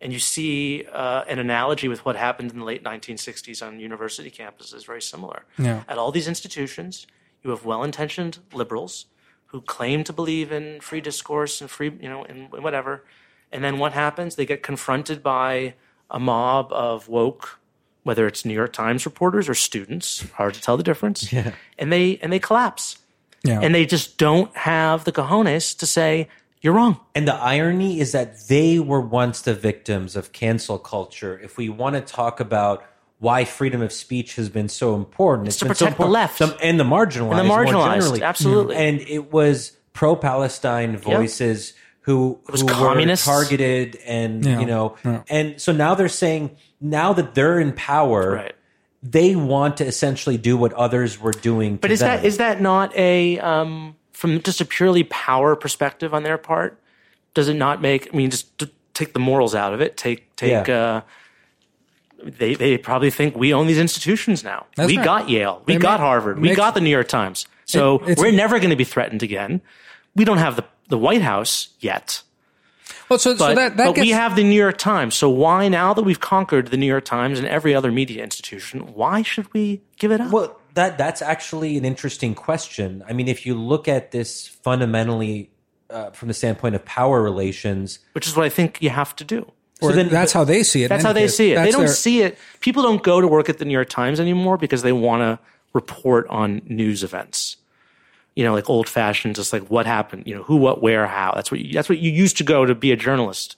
[0.00, 4.30] And you see uh, an analogy with what happened in the late 1960s on university
[4.30, 5.44] campuses, very similar.
[5.58, 5.82] Yeah.
[5.88, 7.06] At all these institutions,
[7.42, 9.06] you have well-intentioned liberals
[9.46, 13.04] who claim to believe in free discourse and free, you know, and whatever.
[13.52, 14.36] And then what happens?
[14.36, 15.74] They get confronted by
[16.10, 17.58] a mob of woke,
[18.04, 21.32] whether it's New York Times reporters or students, hard to tell the difference.
[21.32, 21.52] Yeah.
[21.78, 22.98] And they and they collapse.
[23.42, 23.60] Yeah.
[23.60, 26.28] And they just don't have the cojones to say,
[26.60, 27.00] you're wrong.
[27.14, 31.38] and the irony is that they were once the victims of cancel culture.
[31.42, 32.84] If we want to talk about
[33.18, 36.40] why freedom of speech has been so important, it's to been so the left.
[36.40, 38.76] and the marginalized, And the marginalized, absolutely.
[38.76, 44.60] And it was pro-Palestine voices who, who were targeted, and Yeah.
[44.60, 45.22] you know, Yeah.
[45.28, 48.54] and so now they're saying now that they're in power, Right.
[49.02, 51.76] they want to essentially do what others were doing.
[51.76, 56.22] But is that is that not a um, from just a purely power perspective on
[56.24, 56.78] their part?
[57.32, 58.12] Does it not make?
[58.12, 58.62] I mean, just
[58.92, 59.96] take the morals out of it.
[59.96, 60.66] Take take.
[60.68, 60.76] Yeah.
[60.76, 61.00] Uh,
[62.22, 64.66] they they probably think we own these institutions now.
[64.76, 65.04] That's we right.
[65.04, 65.62] got Yale.
[65.64, 66.38] We They got make- Harvard.
[66.38, 67.46] We got the New York Times.
[67.64, 69.62] So It- we're never going to be threatened again.
[70.14, 72.22] We don't have the the White House yet.
[73.08, 75.14] well, so, so But, that that but gets we have the New York Times.
[75.14, 78.80] So why now that we've conquered the New York Times and every other media institution,
[78.94, 80.30] why should we give it up?
[80.30, 83.02] Well, that that's actually an interesting question.
[83.08, 85.50] I mean, if you look at this fundamentally
[85.90, 89.24] uh, from the standpoint of power relations, Which is what I think you have to
[89.24, 89.50] do.
[89.82, 90.88] or so then- that's how they see it.
[90.88, 91.36] That's how they case.
[91.36, 91.56] see it.
[91.56, 92.38] they don't their- see it.
[92.60, 95.38] People don't go to work at the New York Times anymore because they want to
[95.72, 97.56] report on news events.
[98.36, 100.22] You know, like old fashioned, just like what happened.
[100.26, 101.32] You know, who, what, where, how.
[101.34, 103.56] That's what you, that's what you used to go to be a journalist,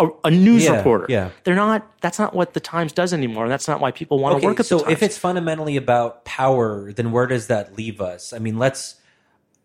[0.00, 1.06] a, a news Yeah, reporter.
[1.08, 1.30] yeah.
[1.44, 1.86] they're not.
[2.00, 3.44] That's not what the Times does anymore.
[3.44, 4.92] And that's not why people want to okay, work at so the Times.
[4.94, 8.32] if it's fundamentally about power, then where does that leave us?
[8.32, 8.96] I mean, let's.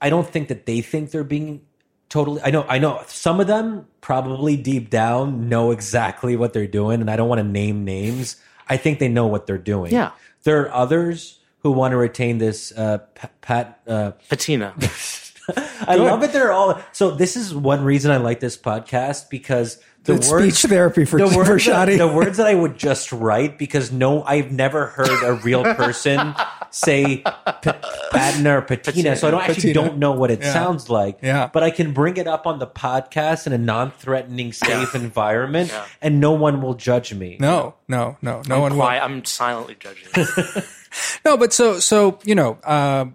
[0.01, 1.61] I don't think that they think they're being
[2.09, 2.41] totally.
[2.43, 2.65] I know.
[2.67, 7.15] I know some of them probably deep down know exactly what they're doing, and I
[7.15, 8.35] don't want to name names.
[8.67, 9.91] I think they know what they're doing.
[9.93, 10.11] Yeah.
[10.43, 12.99] there are others who want to retain this uh,
[13.41, 13.79] pat.
[13.87, 14.73] Uh, patina.
[15.87, 16.31] I love it.
[16.33, 17.11] They're all so.
[17.11, 21.17] This is one reason I like this podcast because the It's words, speech therapy for-
[21.19, 24.87] the for words, that, the words that I would just write because no, I've never
[24.87, 26.35] heard a real person
[26.71, 27.79] say pa-
[28.11, 29.89] patina or patina, so I don't actually Patina.
[29.89, 30.53] don't know what it Yeah.
[30.53, 31.19] sounds like.
[31.23, 31.49] Yeah.
[31.51, 36.19] but I can bring it up on the podcast in a non-threatening, safe environment, and
[36.19, 37.37] no one will judge me.
[37.39, 38.79] No, no, no, no one will.
[38.79, 40.07] Why I'm silently judging.
[41.25, 43.05] No, but so so you know, uh,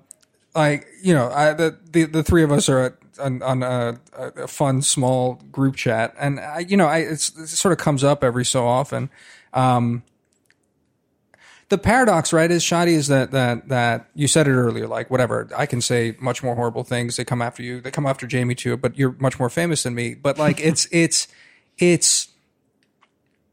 [0.55, 3.99] like you know, I, the, the the three of us are at, on, on a,
[4.17, 8.03] a fun small group chat, and I, you know, I it's, it sort of comes
[8.03, 9.11] up every so often.
[9.53, 10.03] Um,
[11.69, 15.49] the paradox, right, is Shadi is that that that you said it earlier, like whatever.
[15.57, 17.17] I can say much more horrible things.
[17.17, 17.81] They come after you.
[17.81, 20.15] They come after Jamie too, but you're much more famous than me.
[20.15, 21.29] But like, it's it's
[21.79, 22.29] it's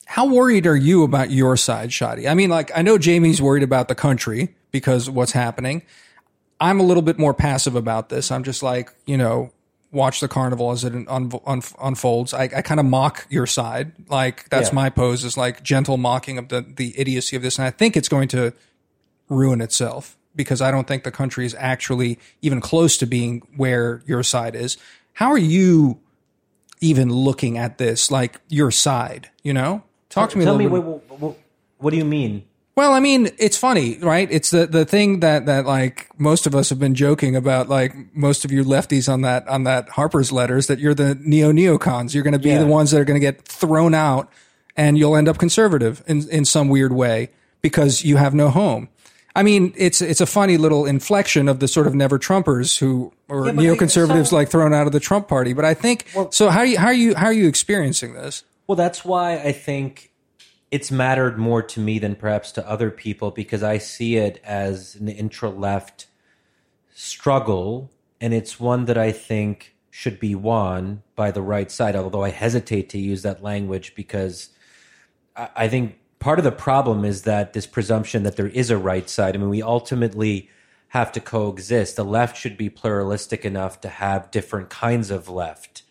[0.08, 2.30] how worried are you about your side, Shadi?
[2.30, 5.84] I mean, like, I know Jamie's worried about the country because of what's happening.
[6.60, 8.32] I'm a little bit more passive about this.
[8.32, 9.51] I'm just like, you know,
[9.91, 12.34] watch the carnival as it un- un- unfolds.
[12.34, 13.91] I, I kind of mock your side.
[14.10, 14.76] Like that's Yeah.
[14.76, 17.95] my pose is like gentle mocking of the the idiocy of this, and I think
[17.95, 18.53] it's going to
[19.30, 24.01] ruin itself because I don't think the country is actually even close to being where
[24.05, 24.78] your side is.
[25.14, 25.99] How are you
[26.82, 28.12] even looking at this?
[28.12, 29.84] Like your side, you know?
[30.10, 31.38] Talk to me a Tell little me what, what,
[31.80, 32.43] what do you mean?
[32.78, 34.30] Well, I mean, it's funny, right?
[34.32, 37.70] It's the the thing that that like most of us have been joking about.
[37.70, 41.52] Like most of you lefties on that on that Harper's letters, that you're the neo
[41.52, 42.14] neocons.
[42.14, 42.60] You're going to be Yeah.
[42.60, 44.30] the ones that are going to get thrown out,
[44.76, 47.32] and you'll end up conservative in in some weird way
[47.64, 48.90] because you have no home.
[49.36, 53.12] I mean, it's it's a funny little inflection of the sort of never Trumpers who
[53.28, 55.54] or Yeah, neoconservatives like thrown out of the Trump party.
[55.54, 56.52] But I think so.
[56.52, 58.44] How are you how are you how are you experiencing this?
[58.68, 60.07] Well, that's why I think
[60.72, 64.95] it's mattered more to me than perhaps to other people because I see it as
[64.95, 66.07] an intra left
[66.93, 71.95] struggle, and it's one that I think should be won by the right side.
[71.95, 74.49] Although I hesitate to use that language because
[75.36, 78.78] I, I think part of the problem is that this presumption that there is a
[78.78, 79.36] right side.
[79.36, 80.49] I mean, we ultimately
[80.89, 81.95] have to coexist.
[81.95, 85.84] The left should be pluralistic enough to have different kinds of left.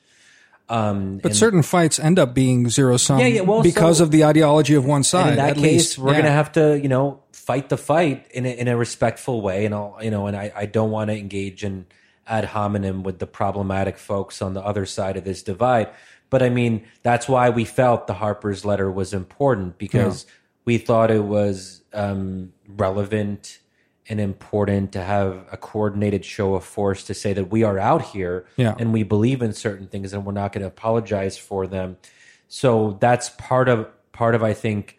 [0.68, 4.10] Um, But certain fights end up being zero sum Yeah, yeah, well, because so- of
[4.10, 5.30] the ideology of one side.
[5.30, 6.14] In that at case, least, we're Yeah.
[6.14, 9.64] going to have to, you know, fight the fight in a, in a respectful way.
[9.64, 11.86] And I'll, you know, and I, I don't want to engage in
[12.26, 15.88] ad hominem with the problematic folks on the other side of this divide.
[16.30, 20.26] But I mean, that's why we felt the Harper's letter was important because
[20.64, 23.60] we thought it was um, relevant
[24.08, 28.02] and important to have a coordinated show of force to say that we are out
[28.02, 28.74] here Yeah.
[28.78, 31.96] and we believe in certain things and we're not going to apologize for them.
[32.48, 34.98] So that's part of part of I think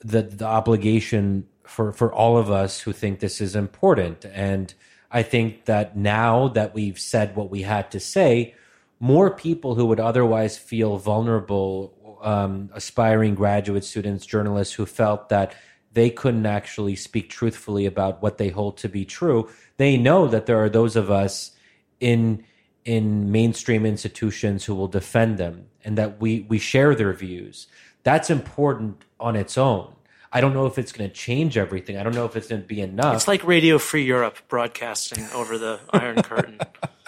[0.00, 4.74] the the obligation for for all of us who think this is important and
[5.10, 8.54] I think that now that we've said what we had to say
[9.00, 15.54] more people who would otherwise feel vulnerable um, aspiring graduate students journalists who felt that
[15.92, 19.48] they couldn't actually speak truthfully about what they hold to be true.
[19.76, 21.52] They know that there are those of us
[21.98, 22.44] in
[22.84, 27.66] in mainstream institutions who will defend them and that we we share their views.
[28.02, 29.94] That's important on its own.
[30.32, 31.96] I don't know if it's going to change everything.
[31.96, 33.16] I don't know if it's going to be enough.
[33.16, 36.60] It's like Radio Free Europe broadcasting over the Iron Curtain.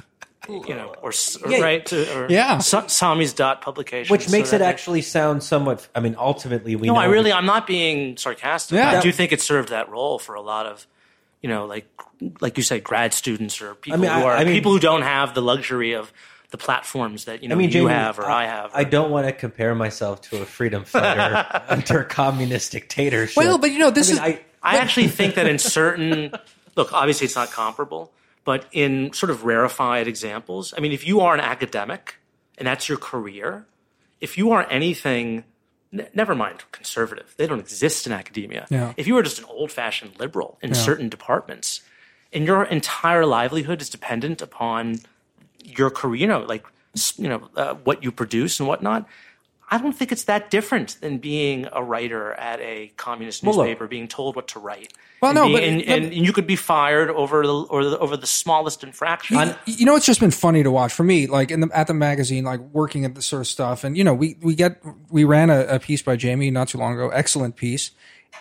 [0.48, 1.12] You know, or,
[1.44, 1.60] or Yeah.
[1.60, 2.58] right to or Yeah.
[2.58, 6.86] Sa- samizdat publication, which makes so it that- actually sound somewhat i mean ultimately we
[6.88, 8.76] No, know I really, I'm not being sarcastic.
[8.76, 8.98] Yeah.
[8.98, 10.86] I do think it served that role for a lot of,
[11.42, 11.86] you know, like
[12.40, 15.02] like you said, grad students or people mean, who are I mean- people who don't
[15.02, 16.12] have the luxury of
[16.50, 18.70] the platforms that you know I mean, you Jamie, have or I, have.
[18.74, 23.36] I don't want to compare myself to a freedom fighter under a communist dictatorship.
[23.38, 26.32] Well, but you know, this I mean, is I, I actually think that in certain
[26.76, 28.12] look, obviously it's not comparable,
[28.44, 32.16] but in sort of rarefied examples, I mean, if you are an academic
[32.58, 33.66] and that's your career,
[34.20, 35.44] if you are anything,
[35.92, 38.66] n- never mind conservative, they don't exist in academia.
[38.70, 38.92] Yeah.
[38.96, 41.82] If you are just an old-fashioned liberal in certain departments,
[42.32, 45.00] and your entire livelihood is dependent upon
[45.62, 46.64] your career, you know, like
[47.16, 49.06] you know uh, what you produce and whatnot.
[49.72, 54.06] I don't think it's that different than being a writer at a communist newspaper, being
[54.06, 54.92] told what to write.
[55.22, 57.98] Well, no, being- but- and, but- and, you could be fired over the or the,
[57.98, 59.36] over the smallest infraction.
[59.36, 60.92] Y- you know, it's just been funny to watch.
[60.92, 63.82] For me, like in the at the magazine, like working at this sort of stuff,
[63.82, 66.76] and you know, we we get we ran a, a piece by Jamie not too
[66.78, 67.92] long ago, excellent piece,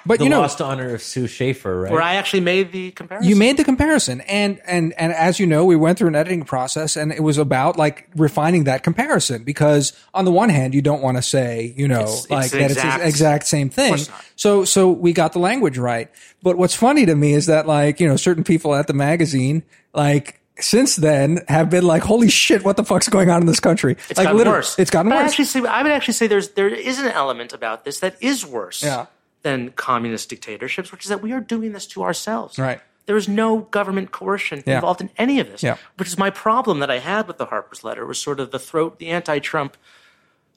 [0.06, 1.92] but the you know, lost honor of Sue Schafer, right?
[1.92, 3.30] where I actually made the comparison.
[3.30, 6.44] you made the comparison, and and and as you know, we went through an editing
[6.44, 10.82] process, and it was about like refining that comparison because on the one hand, you
[10.82, 13.48] don't want to say, you know, It's- it's like the that it's exact- the exact
[13.48, 13.98] same thing.
[14.36, 16.10] So so we got the language right,
[16.42, 19.64] but what's funny to me is that like you know certain people at the magazine
[19.94, 20.38] like.
[20.60, 22.64] Since then, have been like, "Holy shit!
[22.64, 24.78] What the fuck's going on in this country?" It's like, gotten worse.
[24.78, 25.32] It's gotten But I worse.
[25.32, 28.46] actually say I would actually say there's there is an element about this that is
[28.46, 29.08] worse Yeah.
[29.44, 32.58] Than communist dictatorships, which is that we are doing this to ourselves.
[32.60, 32.80] Right.
[33.08, 34.76] There is no government coercion Yeah.
[34.76, 35.64] involved in any of this.
[35.64, 35.78] Yeah.
[35.98, 38.60] Which is my problem that I had with the Harper's letter was sort of the
[38.60, 39.76] throat, the anti-Trump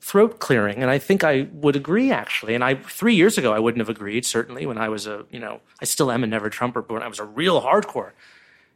[0.01, 2.55] throat clearing, and I think I would agree actually.
[2.55, 5.41] And I three years ago I wouldn't have agreed certainly when I was a you
[5.41, 8.11] know I still am a never Trumper, but when I was a real hardcore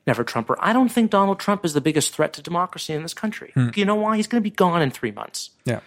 [0.06, 3.12] never Trumper, I don't think Donald Trump is the biggest threat to democracy in this
[3.12, 3.50] country.
[3.52, 3.68] Hmm.
[3.74, 4.16] You know why?
[4.16, 5.50] He's going to be gone in three months.
[5.66, 5.80] yeah,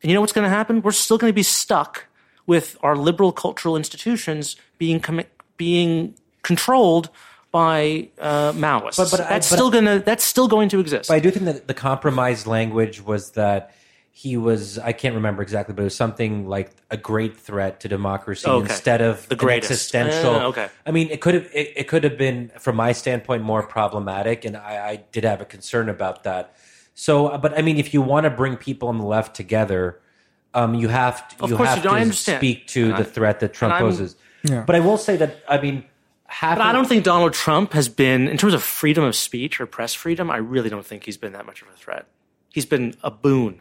[0.00, 0.80] And you know what's going to happen?
[0.80, 2.04] We're still going to be stuck
[2.48, 5.26] with our liberal cultural institutions being commi-
[5.56, 7.10] being controlled
[7.52, 8.96] by uh, Maoists.
[8.96, 11.08] But- but I- that's but- still going to that's still going to exist.
[11.08, 13.72] But I do think that the compromise language was that
[14.10, 17.88] he was I can't remember exactly, but it was something like a great threat to
[17.88, 18.68] democracy Okay.
[18.72, 19.70] instead of The an greatest.
[19.70, 20.34] existential.
[20.34, 20.68] Uh, okay.
[20.86, 24.44] I mean, it could have it, it could have been from my standpoint more problematic,
[24.44, 26.54] and I, I did have a concern about that.
[26.94, 30.00] So, but I mean, if you want to bring people on the left together,
[30.58, 31.88] um, you have to, Of you course have you do.
[31.90, 32.38] I to understand.
[32.40, 34.16] speak to And the I- threat that Trump and I'm- poses.
[34.42, 34.62] Yeah.
[34.66, 35.84] But I will say that I mean,
[36.26, 39.14] half But I of- don't think Donald Trump has been, in terms of freedom of
[39.16, 42.06] speech or press freedom, I really don't think he's been that much of a threat.
[42.50, 43.60] He's been a boon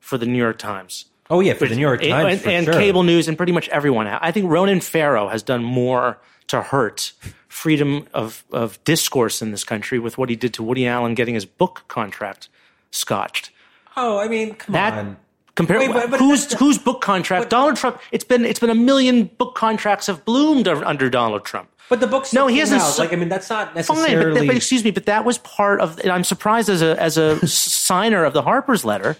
[0.00, 1.06] for the New York Times.
[1.30, 2.74] Oh yeah, for the New York Times and, for and sure.
[2.74, 4.06] cable news and pretty much everyone.
[4.06, 7.12] I think Ronan Farrow has done more to hurt
[7.48, 11.34] freedom of, of discourse in this country with what he did to Woody Allen getting
[11.34, 12.48] his book contract
[12.90, 13.50] scotched.
[13.96, 15.16] Oh, I mean, come That on.
[15.58, 17.50] Compare Wait, but- but whose whose book contract?
[17.50, 18.00] Donald Trump.
[18.12, 21.68] It's been it's been a million book contracts have bloomed under Donald Trump.
[21.90, 22.98] But the book's No, he hasn't out.
[22.98, 24.40] Like I mean, that's not Fine, necessarily.
[24.40, 25.98] but, but excuse me, but that was part of.
[26.00, 27.28] And I'm surprised as a as a
[27.86, 29.16] signer of the Harper's letter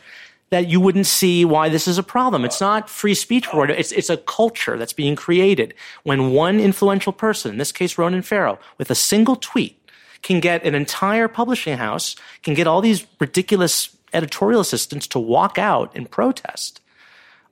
[0.51, 2.45] that you wouldn't see why this is a problem.
[2.45, 3.71] It's not free speech for it.
[3.71, 5.75] It's it's a culture that's being created
[6.05, 9.75] when one influential person, in this case Ronan Farrow, with a single tweet,
[10.23, 15.59] can get an entire publishing house, can get all these ridiculous editorial assistants to walk
[15.59, 16.81] out and protest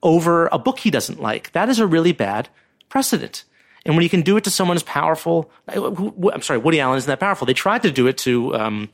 [0.03, 1.53] over a book he doesn't like.
[1.53, 2.49] That is a really bad
[2.89, 3.45] precedent.
[3.85, 6.99] And when you can do it to someone as powerful, who- I'm sorry, Woody Allen
[6.99, 7.47] isn't that powerful.
[7.47, 8.89] They tried to do it to um,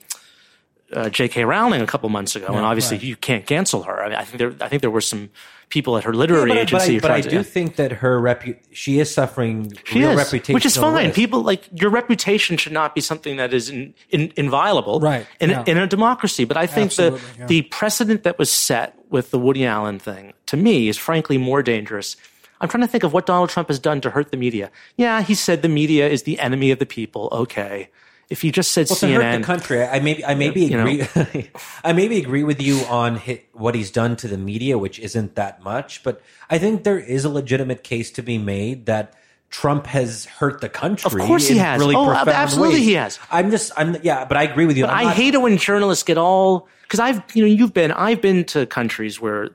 [0.92, 1.44] uh, J.K.
[1.44, 4.02] Rowling a couple months ago, and obviously you can't cancel her.
[4.02, 5.30] I, mean, I think there, I think there were some
[5.72, 6.96] people at her literary but, I- but agency.
[6.96, 10.18] I, but I do to, think that her repu- she is suffering she real is,
[10.18, 11.12] reputation, which is fine.
[11.12, 15.48] People like your reputation should not be something that is in, in, inviolable, Right, In,
[15.48, 15.64] yeah.
[15.66, 16.44] in a democracy.
[16.44, 17.46] But I think the yeah.
[17.46, 21.62] the precedent that was set with the Woody Allen thing to me is frankly more
[21.62, 22.16] dangerous.
[22.60, 24.70] I'm trying to think of what Donald Trump has done to hurt the media.
[24.96, 27.28] Yeah, he said the media is the enemy of the people.
[27.32, 27.88] Okay,
[28.32, 30.76] if you just said Well, to CNN, hurt the country, I maybe I maybe You
[30.78, 30.86] know.
[30.86, 31.50] agree.
[31.84, 35.34] I maybe agree with you on hi what he's done to the media, which isn't
[35.36, 36.02] that much.
[36.02, 36.20] But
[36.50, 39.14] I think there is a legitimate case to be made that
[39.50, 41.20] Trump has hurt the country.
[41.20, 41.78] Of course he has.
[41.78, 42.86] Really Oh, absolutely ways.
[42.86, 43.18] he has.
[43.30, 44.86] I'm just, I'm yeah, but I agree with you.
[44.86, 48.20] I'm I hate it when journalists get all because I've you know you've been I've
[48.22, 49.50] been to countries where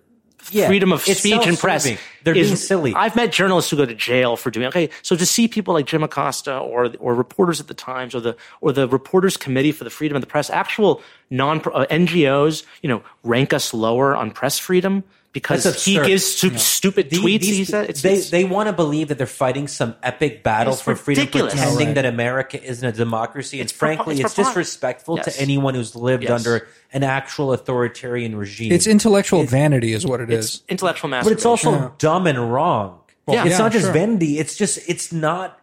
[0.52, 1.89] Yeah, freedom of speech and press.
[2.24, 2.93] They're is, being silly.
[2.93, 4.89] I've met journalists who go to jail for doing okay.
[5.02, 8.36] So to see people like Jim Acosta or or reporters at the Times or the
[8.62, 12.89] or the Reporters Committee for the Freedom of the Press, actual non uh, NGOs, you
[12.89, 15.04] know, rank us lower on press freedom
[15.38, 17.42] because That's he gives stu- stupid The- tweets.
[17.42, 20.42] these- he said it's, they it's- they want to believe that they're fighting some epic
[20.42, 21.54] battle It's for freedom, ridiculous.
[21.54, 21.96] pretending Right.
[21.96, 23.60] that America isn't a democracy.
[23.60, 25.26] And It's for- frankly, it's it's, for disrespectful Yes.
[25.36, 26.32] to anyone who's lived Yes.
[26.32, 28.72] under an actual authoritarian regime.
[28.72, 30.62] It's intellectual vanity, is what it it's is.
[30.70, 31.74] intellectual but it's masturbation.
[31.74, 33.00] also dumb and wrong.
[33.30, 33.44] Yeah.
[33.44, 33.94] it's Yeah, not just sure.
[33.94, 34.40] vanity.
[34.40, 35.60] It's just it's not.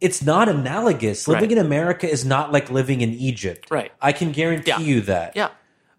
[0.00, 1.28] It's not analogous.
[1.28, 1.52] Living Right.
[1.52, 3.68] in America is not like living in Egypt.
[3.70, 3.92] Right.
[4.02, 4.80] I can guarantee Yeah.
[4.80, 5.34] you that.
[5.36, 5.48] yeah.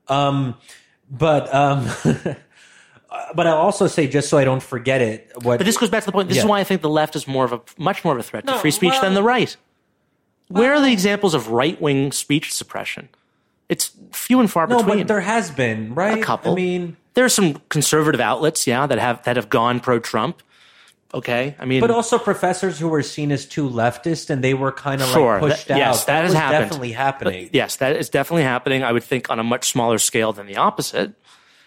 [0.09, 0.55] Um,
[1.09, 1.88] but um,
[3.36, 5.32] but I'll also say just so I don't forget it.
[5.41, 6.30] What But this goes back to the point.
[6.30, 8.24] This is why I think the left is more of a much more of a
[8.24, 9.55] threat to free speech well- than the right.
[10.49, 13.09] Where are the examples of right wing speech suppression?
[13.70, 14.99] It's few and far No, between.
[14.99, 16.20] but there has been, right?
[16.20, 16.51] a couple.
[16.51, 20.43] I mean, there are some conservative outlets, yeah, that have that have gone pro Trump.
[21.16, 24.72] Okay, I mean, but also professors who were seen as too leftist and they were
[24.72, 25.78] kind of Sure, like pushed that- out.
[25.78, 26.64] yes, that has was happened.
[26.66, 27.49] definitely happening.
[27.53, 28.84] yes, that is definitely happening.
[28.84, 31.14] I would think on a much smaller scale than the opposite.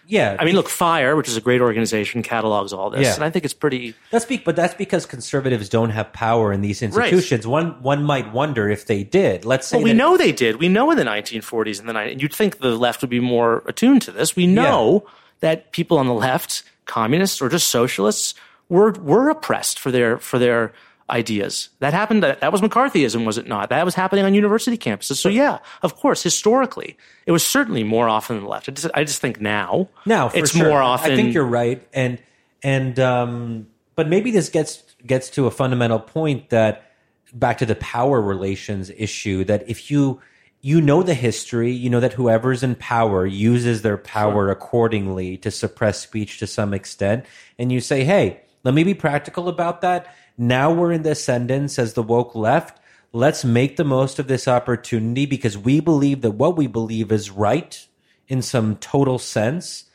[0.07, 3.15] Yeah, I mean, look, Fire, which is a great organization, catalogs all this, Yeah.
[3.15, 3.93] and I think it's pretty.
[4.09, 7.45] that's be- but that's because conservatives don't have power in these institutions.
[7.45, 9.45] One one might wonder if they did.
[9.45, 10.57] Let's say Well, we know they did.
[10.59, 13.63] We know in the 1940s and the 90s, you'd think the left would be more
[13.67, 14.35] attuned to this.
[14.35, 15.05] We know
[15.41, 18.33] that people on the left, communists or just socialists,
[18.69, 20.71] were were oppressed for their for their
[21.09, 21.69] ideas.
[21.79, 22.23] That happened.
[22.23, 23.69] That, that was McCarthyism, was it not?
[23.69, 25.15] That was happening on university campuses.
[25.17, 28.69] So yeah, of course, historically, it was certainly more often than the left.
[28.69, 30.67] I just, I just think now, Now, for it's sure.
[30.67, 31.11] more often.
[31.11, 32.19] I think you're right, and
[32.63, 36.91] and um, but maybe this gets gets to a fundamental point that
[37.33, 39.43] back to the power relations issue.
[39.45, 40.21] That if you
[40.59, 45.51] you know the history, you know that whoever's in power uses their power accordingly to
[45.51, 47.25] suppress speech to some extent,
[47.57, 50.13] and you say, hey, let me be practical about that.
[50.37, 52.79] Now we're in the ascendance as the woke left.
[53.13, 57.31] Let's make the most of this opportunity because we believe that what we believe is
[57.31, 57.87] right
[58.27, 59.85] in some total sense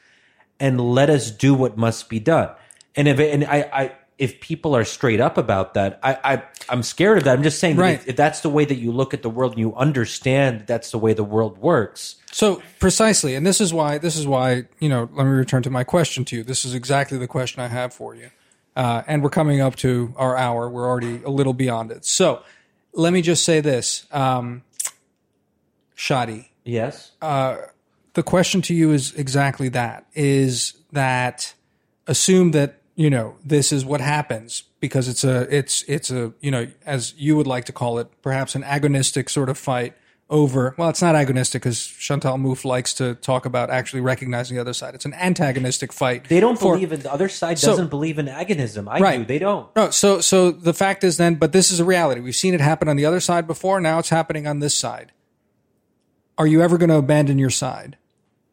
[0.58, 2.50] and let us do what must be done.
[2.96, 6.82] And if and I, I if people are straight up about that, I, I I'm
[6.82, 7.36] scared of that.
[7.36, 7.94] I'm just saying that Right.
[7.94, 10.66] if, if that's the way that you look at the world and you understand that
[10.66, 12.16] that's the way the world works.
[12.30, 15.08] So precisely, and this is why this is why you know.
[15.12, 16.44] Let me return to my question to you.
[16.44, 18.30] This is exactly the question I have for you,
[18.76, 20.68] uh, and we're coming up to our hour.
[20.68, 22.04] We're already a little beyond it.
[22.04, 22.42] So
[22.92, 24.62] let me just say this, um,
[25.96, 26.48] Shadi.
[26.64, 27.12] Yes.
[28.14, 31.54] the question to you is exactly that is that
[32.06, 36.50] assume that you know this is what happens because it's a it's it's a you
[36.50, 39.94] know as you would like to call it perhaps an agonistic sort of fight
[40.32, 44.60] over well it's not agonistic because Chantal Mouffe likes to talk about actually recognizing the
[44.60, 47.68] other side it's an antagonistic fight They don't for- believe in the other side So-
[47.68, 48.88] doesn't believe in agonism.
[48.90, 49.18] I Right.
[49.18, 49.24] do.
[49.26, 49.68] They don't.
[49.76, 52.20] No, so so the fact is then, but this is a reality.
[52.20, 53.80] We've seen it happen on the other side before.
[53.80, 55.12] Now it's happening on this side.
[56.38, 57.98] Are you ever going to abandon your side?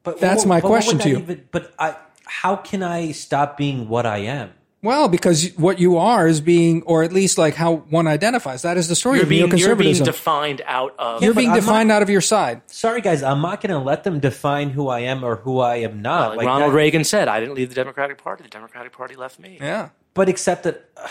[0.04, 1.18] But That's my what would question to you.
[1.20, 4.50] even- but I, how can I stop being what I am?
[4.82, 8.62] Well, because what you are is being, or at least like how one identifies.
[8.62, 11.22] That is the story You're of being, you're being defined out of.
[11.22, 12.62] You're but being I'm defined out of your side.
[12.68, 15.78] Sorry, guys, I'm not going to let them define who I am or who I
[15.78, 16.30] am not.
[16.30, 18.44] like Like Ronald that- Reagan said, I didn't leave the Democratic Party.
[18.44, 19.58] The Democratic Party left me.
[19.60, 19.90] Yeah.
[20.14, 21.08] but except that uh,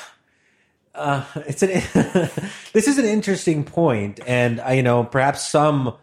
[0.94, 1.68] uh, it's an
[2.72, 5.94] this is an interesting point, and I, you know perhaps some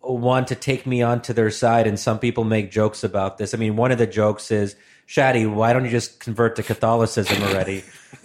[0.00, 3.52] want to take me onto their side, and some people make jokes about this.
[3.52, 4.76] I mean, one of the jokes is,
[5.10, 7.82] "Shadi, why don't you just convert to Catholicism already?"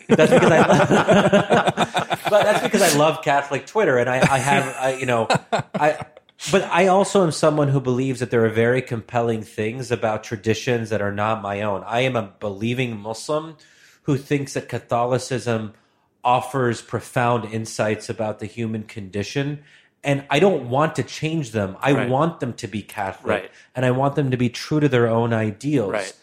[0.07, 0.67] That's because I,
[2.29, 5.27] but that's because I love Catholic Twitter, and I, I have, I, you know,
[5.73, 6.05] I.
[6.51, 10.89] But I also am someone who believes that there are very compelling things about traditions
[10.89, 11.81] that are not my own.
[11.87, 13.55] I am a believing Muslim
[14.03, 15.73] who thinks that Catholicism
[16.25, 19.63] offers profound insights about the human condition.
[20.03, 21.77] And I don't want to change them.
[21.79, 22.09] I Right.
[22.09, 23.43] want them to be Catholic.
[23.43, 23.51] Right.
[23.73, 25.93] And I want them to be true to their own ideals.
[25.93, 26.13] Right.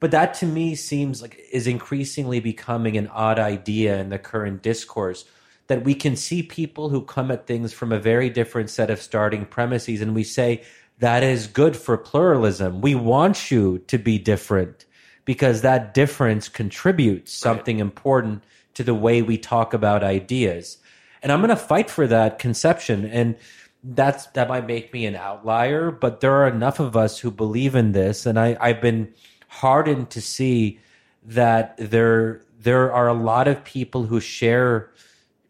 [0.00, 4.62] But that to me seems like is increasingly becoming an odd idea in the current
[4.62, 5.24] discourse
[5.66, 9.00] that we can see people who come at things from a very different set of
[9.00, 10.62] starting premises and we say
[10.98, 12.80] that is good for pluralism.
[12.80, 14.84] We want you to be different
[15.24, 18.42] because that difference contributes something important
[18.74, 20.78] to the way we talk about ideas.
[21.22, 23.36] And I'm going to fight for that conception and
[23.84, 27.74] that's that might make me an outlier, but there are enough of us who believe
[27.74, 29.12] in this and I I've been
[29.48, 30.78] hardened to see
[31.24, 34.90] that there there are a lot of people who share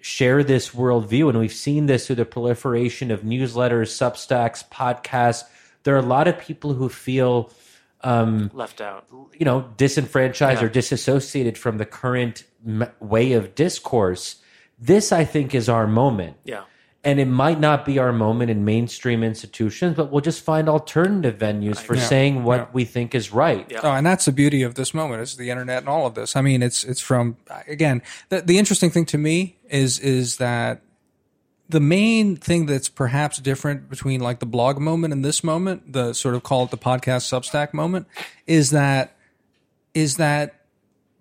[0.00, 5.44] share this worldview, and we've seen this through the proliferation of newsletters, Substacks, podcasts.
[5.82, 7.50] There are a lot of people who feel
[8.02, 9.06] um, Left out.
[9.38, 10.66] you know disenfranchised Yeah.
[10.66, 14.36] or disassociated from the current m- way of discourse.
[14.78, 16.36] This, I think, is our moment.
[16.44, 16.62] Yeah.
[17.08, 21.38] And it might not be our moment in mainstream institutions, but we'll just find alternative
[21.38, 22.02] venues for Yeah.
[22.02, 22.66] saying what Yeah.
[22.74, 23.66] we think is right.
[23.70, 23.80] Yeah.
[23.82, 26.36] Oh, and that's the beauty of this moment is the internet and all of this.
[26.36, 28.02] I mean, it's it's from again.
[28.28, 30.82] The, the interesting thing to me is is that
[31.70, 36.12] the main thing that's perhaps different between like the blog moment and this moment, the
[36.12, 38.06] sort of call it the podcast Substack moment,
[38.46, 39.16] is that
[39.94, 40.57] is that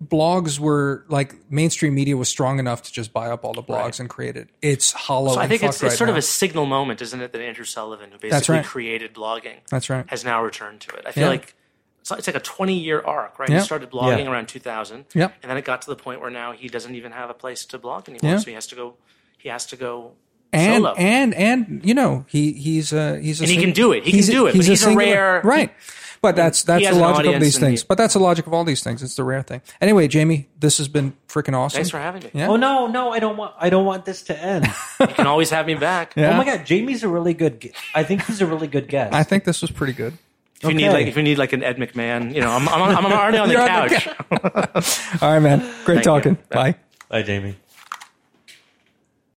[0.04, 4.00] blogs were like mainstream media was strong enough to just buy up all the blogs
[4.00, 4.48] and create it.
[4.62, 5.34] It's hollow.
[5.34, 7.66] So I think it's, it's right sort of a signal moment, isn't it, that Andrew
[7.66, 8.66] Sullivan, who basically right.
[8.66, 10.06] created blogging, That's right.
[10.10, 11.06] has now returned to it.
[11.08, 11.30] I feel Yeah.
[11.30, 11.56] like
[12.02, 13.50] it's like, it's like a 20 year arc, right?
[13.50, 13.60] Yeah.
[13.60, 14.32] He started blogging Yeah.
[14.32, 15.06] around 2000.
[15.14, 15.34] Yep.
[15.42, 17.66] And then it got to the point where now he doesn't even have a place
[17.66, 18.34] to blog anymore.
[18.34, 18.38] Yeah.
[18.40, 18.96] So he has to go,
[19.38, 20.12] he has to go
[20.54, 20.96] and solo.
[20.96, 24.04] and and you know he he's a he's a And he sing- can do it.
[24.04, 25.74] He can do it, but he's a singular- rare- right.
[26.20, 27.82] But that's that's the logic of these things.
[27.82, 29.04] he- but that's the logic of all these things.
[29.04, 29.62] It's the rare thing.
[29.80, 31.78] Anyway, Jamie, this has been freaking awesome.
[31.78, 32.32] Thanks for having me.
[32.34, 32.48] Yeah.
[32.50, 33.54] Oh no, no, I don't want.
[33.60, 34.66] I don't want this to end.
[35.00, 36.14] You can always have me back.
[36.16, 36.32] Yeah.
[36.34, 37.72] Oh my god, Jamie's a really good.
[37.94, 39.14] I think he's a really good guest.
[39.14, 40.14] I think this was pretty good.
[40.64, 42.98] If you need like if you need like an Ed McMahon, you know, I'm I'm,
[42.98, 45.22] I'm already on the You're on the couch.
[45.22, 45.60] All right, man.
[45.86, 46.02] Great Thank you.
[46.04, 46.38] talking.
[46.50, 46.76] Bye.
[47.10, 47.56] Bye, Jamie.